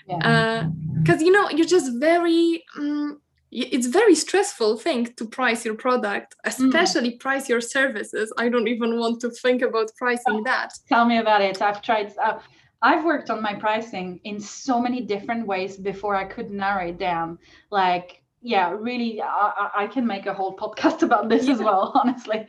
[0.08, 1.14] Because, yeah.
[1.14, 3.22] uh, you know, you're just very, um,
[3.52, 7.20] it's very stressful thing to price your product, especially mm.
[7.20, 8.34] price your services.
[8.38, 10.74] I don't even want to think about pricing that.
[10.90, 11.62] Tell me about it.
[11.62, 12.14] I've tried.
[12.18, 12.40] Uh,
[12.82, 17.00] I've worked on my pricing in so many different ways before I could narrow it
[17.00, 17.40] down.
[17.72, 21.54] Like yeah really I, I, can make a whole podcast about this yeah.
[21.54, 22.46] as well honestly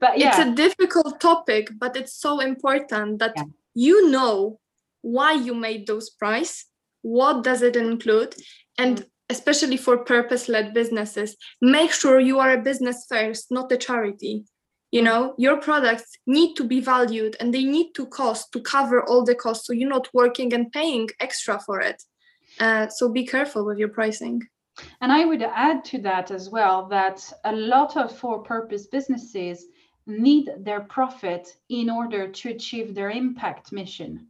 [0.00, 3.44] but yeah it's a difficult topic but it's so important that yeah.
[3.74, 4.60] you know
[5.02, 6.66] why you made those price
[7.02, 8.34] what does it include
[8.78, 9.06] and mm.
[9.30, 14.44] Especially for purpose-led businesses make sure you are a business first not a charity.
[14.92, 19.02] You know your products need to be valued and they need to cost to cover
[19.02, 22.02] all the costs so you're not working and paying extra for it.
[22.60, 24.42] Uh, so be careful with your pricing.
[25.00, 29.66] And I would add to that as well that a lot of for purpose businesses
[30.06, 34.26] need their profit in order to achieve their impact mission.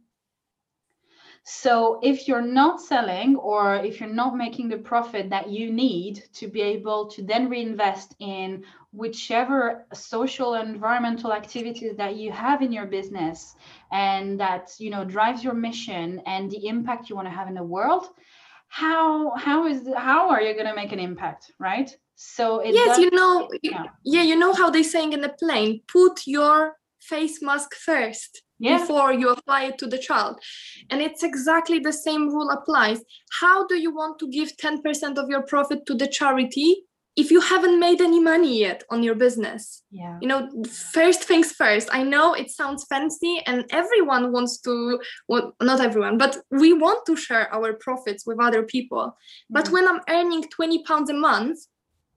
[1.47, 6.23] So if you're not selling or if you're not making the profit that you need
[6.33, 12.63] to be able to then reinvest in whichever social and environmental activities that you have
[12.63, 13.55] in your business
[13.91, 17.53] and that you know drives your mission and the impact you want to have in
[17.53, 18.07] the world,
[18.67, 23.11] how how is how are you going to make an impact right so yes you
[23.11, 23.83] know yeah.
[24.03, 28.77] yeah you know how they saying in the plane put your face mask first yeah.
[28.77, 30.39] before you apply it to the child.
[30.89, 33.01] And it's exactly the same rule applies.
[33.41, 36.83] How do you want to give 10% of your profit to the charity
[37.15, 39.83] if you haven't made any money yet on your business?
[39.91, 40.17] Yeah.
[40.21, 44.99] You know first things first i know it sounds fancy and everyone wants to
[45.29, 49.05] well not everyone but we want to share our profits with other people.
[49.05, 49.53] Mm-hmm.
[49.53, 51.57] but when i'm earning 20 pounds a month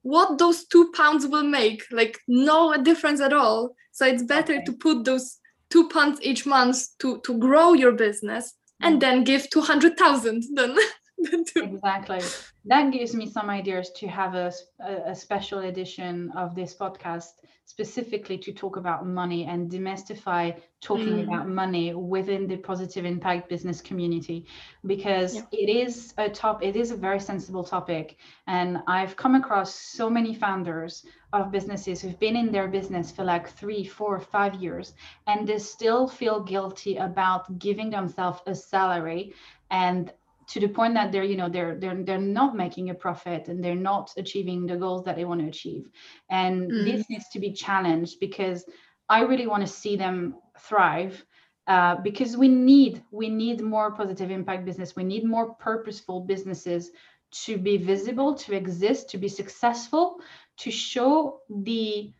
[0.01, 1.83] what those two pounds will make?
[1.91, 3.75] Like no difference at all.
[3.91, 4.63] So it's better okay.
[4.65, 5.37] to put those
[5.69, 8.99] two pounds each month to to grow your business and mm.
[8.99, 10.75] then give 200000 then
[11.55, 12.21] exactly.
[12.65, 14.51] That gives me some ideas to have a,
[14.85, 17.31] a, special edition of this podcast
[17.65, 21.23] specifically to talk about money and demystify talking mm.
[21.23, 24.47] about money within the positive impact business community
[24.87, 25.43] because yeah.
[25.51, 28.17] it is a top it is a very sensible topic
[28.47, 33.23] and i've come across so many founders of businesses who've been in their business for
[33.23, 34.93] like three four five years
[35.27, 39.31] and they still feel guilty about giving themselves a salary
[39.69, 40.11] and
[40.49, 43.63] to the point that they're you know they're they're they're not making a profit and
[43.63, 45.87] they're not achieving the goals that they want to achieve
[46.29, 46.85] and mm.
[46.85, 48.65] this needs to be challenged because
[49.07, 51.23] i really want to see them thrive
[51.67, 56.91] uh, because we need we need more positive impact business we need more purposeful businesses
[57.31, 60.19] to be visible to exist to be successful
[60.57, 62.11] to show the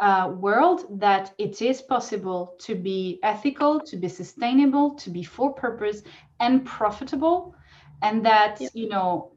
[0.00, 5.52] uh, world that it is possible to be ethical to be sustainable to be for
[5.52, 6.02] purpose
[6.40, 7.54] and profitable
[8.02, 8.70] and that yep.
[8.74, 9.32] you know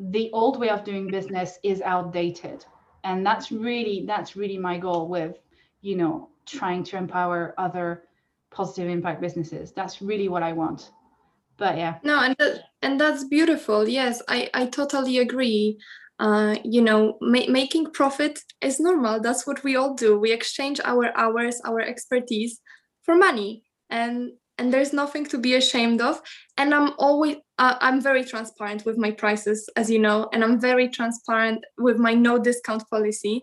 [0.00, 2.64] the old way of doing business is outdated.
[3.04, 5.36] And that's really that's really my goal with
[5.82, 8.04] you know trying to empower other
[8.50, 9.72] positive impact businesses.
[9.72, 10.90] That's really what i want.
[11.58, 11.98] But yeah.
[12.02, 13.88] No and that, and that's beautiful.
[13.88, 15.78] Yes i i totally agree.
[16.18, 19.20] Uh, you know ma- making profit is normal.
[19.20, 20.18] That's what we all do.
[20.18, 22.60] We exchange our hours our expertise
[23.04, 23.64] for money.
[23.88, 26.20] And and there's nothing to be ashamed of
[26.58, 30.60] and i'm always uh, i'm very transparent with my prices as you know and i'm
[30.60, 33.42] very transparent with my no discount policy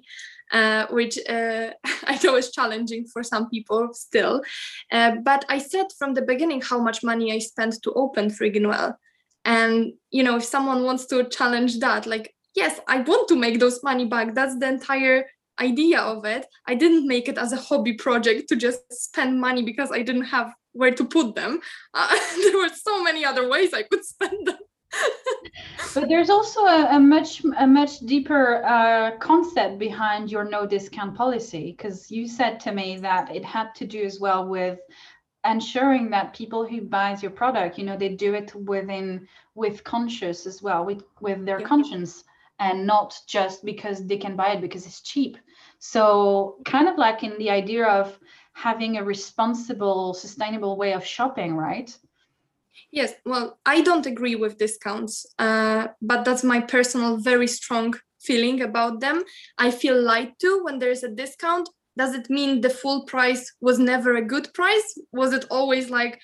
[0.51, 1.71] uh, which uh,
[2.07, 4.41] I know is challenging for some people still.
[4.89, 8.93] Uh, but I said from the beginning how much money I spent to open FrigginWell
[9.43, 13.59] And, you know, if someone wants to challenge that, like, yes, I want to make
[13.59, 14.35] those money back.
[14.35, 15.25] That's the entire
[15.59, 16.45] idea of it.
[16.67, 20.25] I didn't make it as a hobby project to just spend money because I didn't
[20.25, 21.59] have where to put them.
[21.93, 24.57] Uh, there were so many other ways I could spend them.
[25.93, 31.15] but there's also a, a, much a much deeper uh, concept behind your no discount
[31.15, 34.79] policy because you said to me that it had to do as well with
[35.45, 40.45] ensuring that people who buys your product you know they do it within with conscious
[40.45, 41.67] as well with with their yeah.
[41.67, 42.23] conscience
[42.59, 45.37] and not just because they can buy it because it's cheap
[45.79, 48.17] so kind of like in the idea of
[48.57, 51.95] having a responsible, sustainable way of shopping, right?
[52.91, 58.61] Yes, well, I don't agree with discounts, uh, but that's my personal, very strong feeling
[58.61, 59.23] about them.
[59.59, 61.69] I feel lied to when there's a discount.
[61.95, 64.99] Does it mean the full price was never a good price?
[65.11, 66.19] Was it always like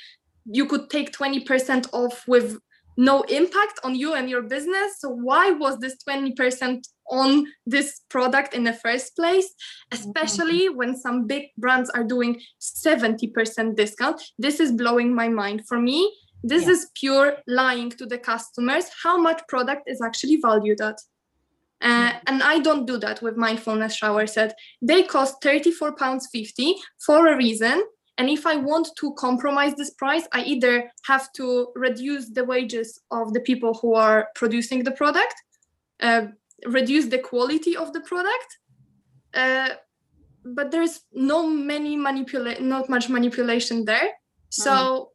[0.45, 2.59] you could take 20% off with
[2.97, 4.99] no impact on you and your business.
[4.99, 9.53] So why was this 20% on this product in the first place?
[9.91, 10.77] Especially mm-hmm.
[10.77, 14.21] when some big brands are doing 70% discount.
[14.37, 15.63] This is blowing my mind.
[15.67, 16.11] For me
[16.43, 16.71] this yeah.
[16.71, 20.99] is pure lying to the customers how much product is actually valued at.
[21.81, 24.55] Uh, and I don't do that with mindfulness shower set.
[24.81, 26.75] They cost 34 pounds 50
[27.05, 27.83] for a reason
[28.17, 33.01] and if I want to compromise this price, I either have to reduce the wages
[33.09, 35.33] of the people who are producing the product,
[35.99, 36.27] uh,
[36.65, 38.57] reduce the quality of the product.
[39.33, 39.69] Uh,
[40.45, 44.09] but there's no many manipulate, not much manipulation there.
[44.49, 45.05] So mm.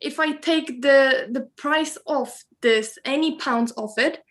[0.00, 4.22] if I take the the price of this, any pounds of it,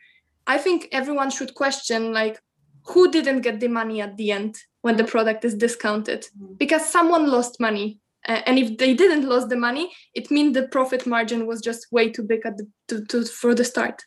[0.46, 2.40] I think everyone should question like
[2.88, 4.56] who didn't get the money at the end
[4.86, 6.56] when the product is discounted mm.
[6.60, 10.68] because someone lost money uh, and if they didn't lose the money it means the
[10.68, 14.04] profit margin was just way too big at the to, to for the start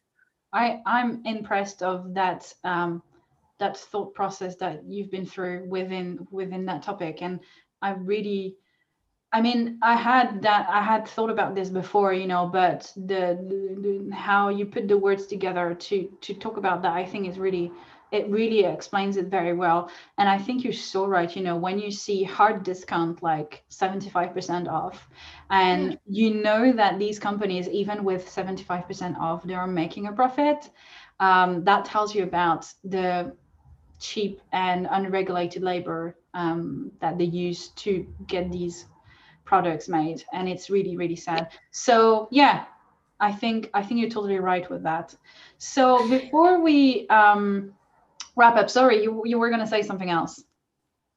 [0.53, 3.03] i i'm impressed of that um
[3.59, 7.41] that thought process that you've been through within within that topic and
[7.83, 8.57] i really
[9.31, 10.71] I mean, I had that.
[10.71, 14.89] I had thought about this before, you know, but the, the, the, how you put
[14.89, 17.71] the words together to to talk about that, I think is really
[18.11, 19.91] it really explains it very well.
[20.17, 21.35] And I think you're so right.
[21.35, 25.09] You know, when you see hard discount like 75% off,
[25.51, 25.99] and mm.
[26.07, 30.71] you know that these companies, even with 75% off, they are making a profit,
[31.21, 33.35] um, that tells you about the
[33.99, 38.87] cheap and unregulated labor um, that they use to get these
[39.45, 40.25] products made.
[40.33, 41.49] And it's really, really sad.
[41.71, 42.65] So, yeah.
[43.21, 45.13] I think I think you're totally right with that.
[45.59, 47.75] So before we um,
[48.39, 48.71] wrap up.
[48.71, 50.43] Sorry, you you were going to say something else.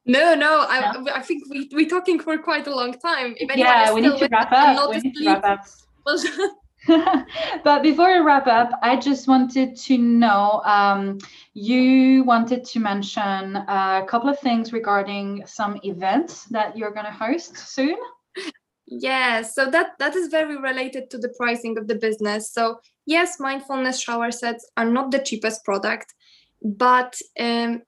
[0.06, 1.12] No, no, I, no?
[1.14, 3.36] I think we we're talking for quite a long time.
[3.38, 4.90] If yeah, we need to wrap up.
[4.90, 5.66] We need to wrap up.
[7.64, 11.20] but before we wrap up, I just wanted to know um,
[11.54, 17.12] you wanted to mention a couple of things regarding some events that you're going to
[17.12, 17.98] host soon.
[18.88, 22.52] Yes, so that that is very related to the pricing of the business.
[22.52, 26.14] So yes, mindfulness shower sets are not the cheapest product,
[26.62, 27.82] but um,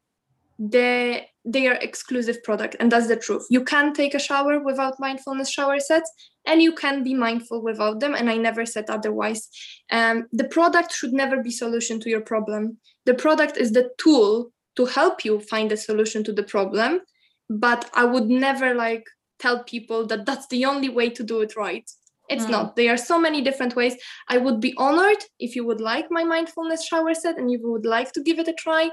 [0.59, 3.45] they they are exclusive product, and that's the truth.
[3.49, 6.09] You can take a shower without mindfulness shower sets,
[6.47, 8.15] and you can be mindful without them.
[8.15, 9.49] And I never said otherwise.
[9.91, 12.78] Um, the product should never be solution to your problem.
[13.05, 17.01] The product is the tool to help you find a solution to the problem,
[17.49, 19.05] but I would never like
[19.39, 21.89] tell people that that's the only way to do it right
[22.30, 22.51] it's mm.
[22.51, 22.76] not.
[22.76, 23.95] There are so many different ways.
[24.30, 27.86] I would be honored if you would like my mindfulness shower set and you would
[27.86, 28.89] like to give it a try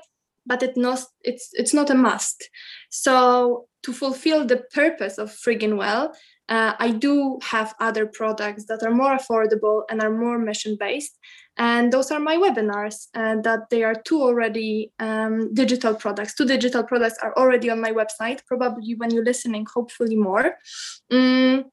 [0.47, 2.49] but it not it's it's not a must.
[2.89, 6.12] So to fulfill the purpose of FrigginWell
[6.51, 11.18] uh, i do have other products that are more affordable and are more mission based
[11.61, 16.35] and those are my webinars and uh, that they are two already um, digital products.
[16.35, 20.57] Two digital products are already on my website probably when you're listening hopefully more.
[21.11, 21.66] Um,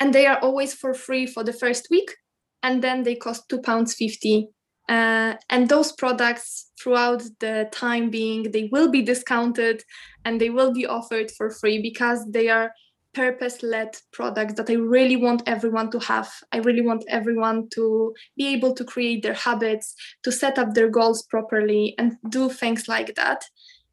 [0.00, 2.16] and they are always for free for the first week
[2.62, 4.48] and then they cost two pounds 50
[4.88, 9.84] uh, and those products throughout the time being they will be discounted
[10.24, 12.72] and they will be offered for free because they are
[13.12, 16.30] purpose-led products that I really want everyone to have.
[16.52, 20.88] I really want everyone to be able to create their habits, to set up their
[20.88, 23.44] goals properly, and do things like that.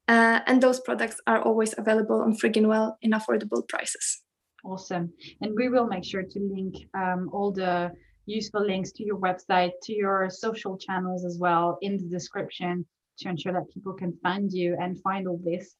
[0.07, 4.21] Uh, and those products are always available on FrigginWell in affordable prices.
[4.67, 5.13] Awesome.
[5.41, 7.91] And we will make sure to link um, all the
[8.25, 12.85] useful links to your website, to your social channels as well in the description
[13.19, 15.75] to ensure that people can find you and find all this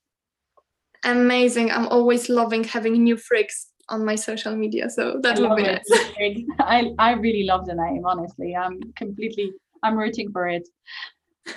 [1.04, 1.72] amazing.
[1.72, 4.90] I'm always loving having new frigs on my social media.
[4.90, 5.90] So that would be nice.
[6.60, 8.56] I, I really love the name, honestly.
[8.56, 10.68] I'm completely I'm rooting for it.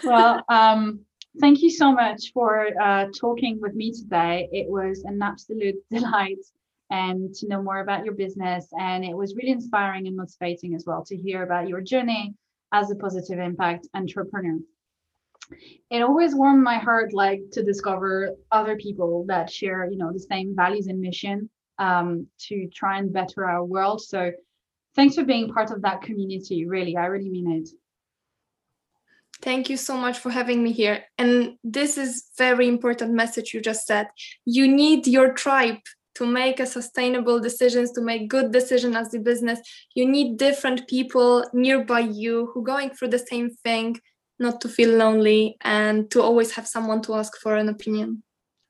[0.04, 1.00] Well, um,
[1.40, 4.48] thank you so much for uh, talking with me today.
[4.52, 6.38] It was an absolute delight
[6.90, 8.66] and to know more about your business.
[8.78, 12.34] And it was really inspiring and motivating as well to hear about your journey
[12.72, 14.58] as a positive impact entrepreneur.
[15.90, 20.20] It always warmed my heart like to discover other people that share you know the
[20.20, 24.00] same values and mission um, to try and better our world.
[24.02, 24.30] So
[24.94, 26.96] thanks for being part of that community really.
[26.96, 27.68] I really mean it.
[29.42, 31.04] Thank you so much for having me here.
[31.16, 34.08] And this is very important message you just said.
[34.44, 35.78] You need your tribe
[36.14, 39.60] to make a sustainable decisions to make good decision as a business.
[39.94, 43.96] You need different people nearby you who going through the same thing
[44.38, 48.22] not to feel lonely and to always have someone to ask for an opinion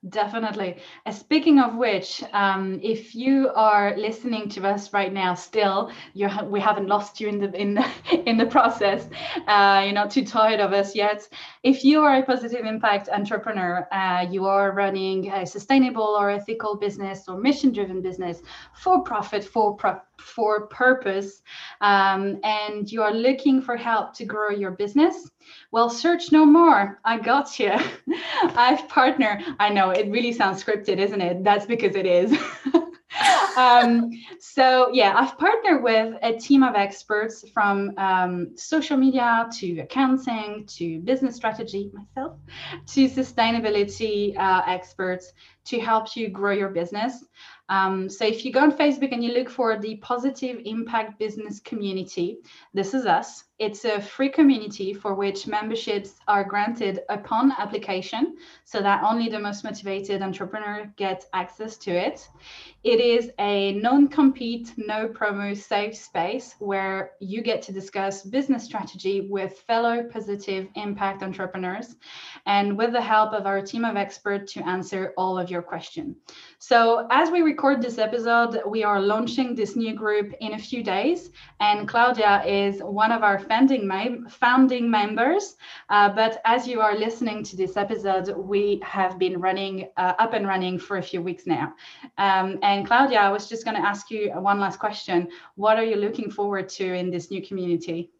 [0.08, 0.78] definitely.
[1.04, 6.60] Uh, speaking of which um, if you are listening to us right now still we
[6.60, 7.86] haven't lost you in the in the
[8.26, 9.08] in the process.
[9.46, 11.28] Uh, you're not too tired of us yet.
[11.62, 16.76] If you are a positive impact entrepreneur uh, you are running a sustainable or ethical
[16.76, 18.40] business or mission driven business
[18.74, 21.42] for profit for pro- for purpose
[21.80, 25.30] um, and you are looking for help to grow your business
[25.70, 27.00] well search no more.
[27.04, 27.72] I got you.
[28.42, 31.44] I've partnered i know it really sounds scripted isn't it?
[31.44, 32.36] That's because it is.
[33.56, 39.80] Um, so yeah i've partnered with a team of experts from um, social media to
[39.80, 42.38] accounting to business strategy myself
[42.86, 45.32] to sustainability uh, experts
[45.64, 47.24] to help you grow your business.
[47.68, 51.60] Um, so if you go on Facebook and you look for the Positive Impact Business
[51.60, 52.38] Community,
[52.74, 53.44] this is us.
[53.60, 59.38] It's a free community for which memberships are granted upon application so that only the
[59.38, 62.26] most motivated entrepreneur gets access to it.
[62.84, 68.64] It is a non compete, no promo safe space where you get to discuss business
[68.64, 71.96] strategy with fellow positive impact entrepreneurs
[72.46, 76.16] and with the help of our team of experts to answer all of your questions.
[76.58, 80.82] So, as we record this episode, we are launching this new group in a few
[80.82, 81.30] days,
[81.60, 85.56] and Klaudia is one of our founding, founding members.
[85.88, 90.34] Uh, but as you are listening to this episode, we have been running uh, up
[90.34, 91.74] and running for a few weeks now.
[92.16, 95.28] Um, and Klaudia, I was just going to ask you one last question.
[95.56, 98.10] What are you looking forward to in this new community?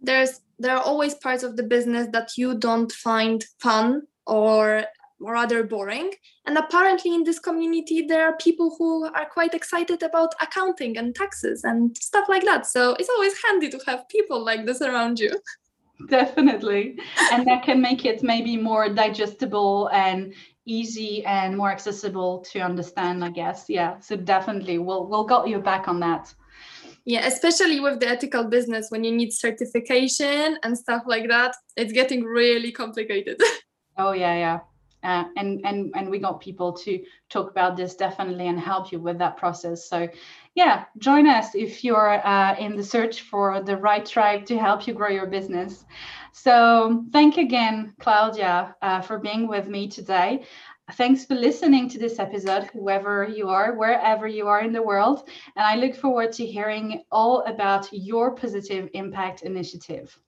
[0.00, 4.84] There's there are always parts of the business that you don't find fun or
[5.20, 6.10] rather boring.
[6.46, 11.14] And apparently, in this community, there are people who are quite excited about accounting and
[11.14, 12.66] taxes and stuff like that.
[12.66, 15.30] So it's always handy to have people like this around you.
[16.08, 16.98] Definitely.
[17.30, 20.32] And that can make it maybe more digestible and
[20.64, 23.66] easy and more accessible to understand, I guess.
[23.68, 23.98] Yeah.
[24.00, 26.32] So definitely we'll we'll got you back on that.
[27.04, 31.92] Yeah, especially with the ethical business when you need certification and stuff like that, it's
[31.92, 33.40] getting really complicated.
[33.98, 34.58] oh yeah, yeah.
[35.02, 38.98] Uh, and and and we got people to talk about this definitely and help you
[39.00, 40.06] with that process so
[40.54, 44.86] yeah join us if you're uh, in the search for the right tribe to help
[44.86, 45.86] you grow your business
[46.32, 50.44] so thank you again Klaudia uh, for being with me today
[50.94, 55.28] Thanks for listening to this episode, whoever you are, wherever you are in the world.
[55.54, 60.18] And I look forward to hearing all about your positive impact initiative.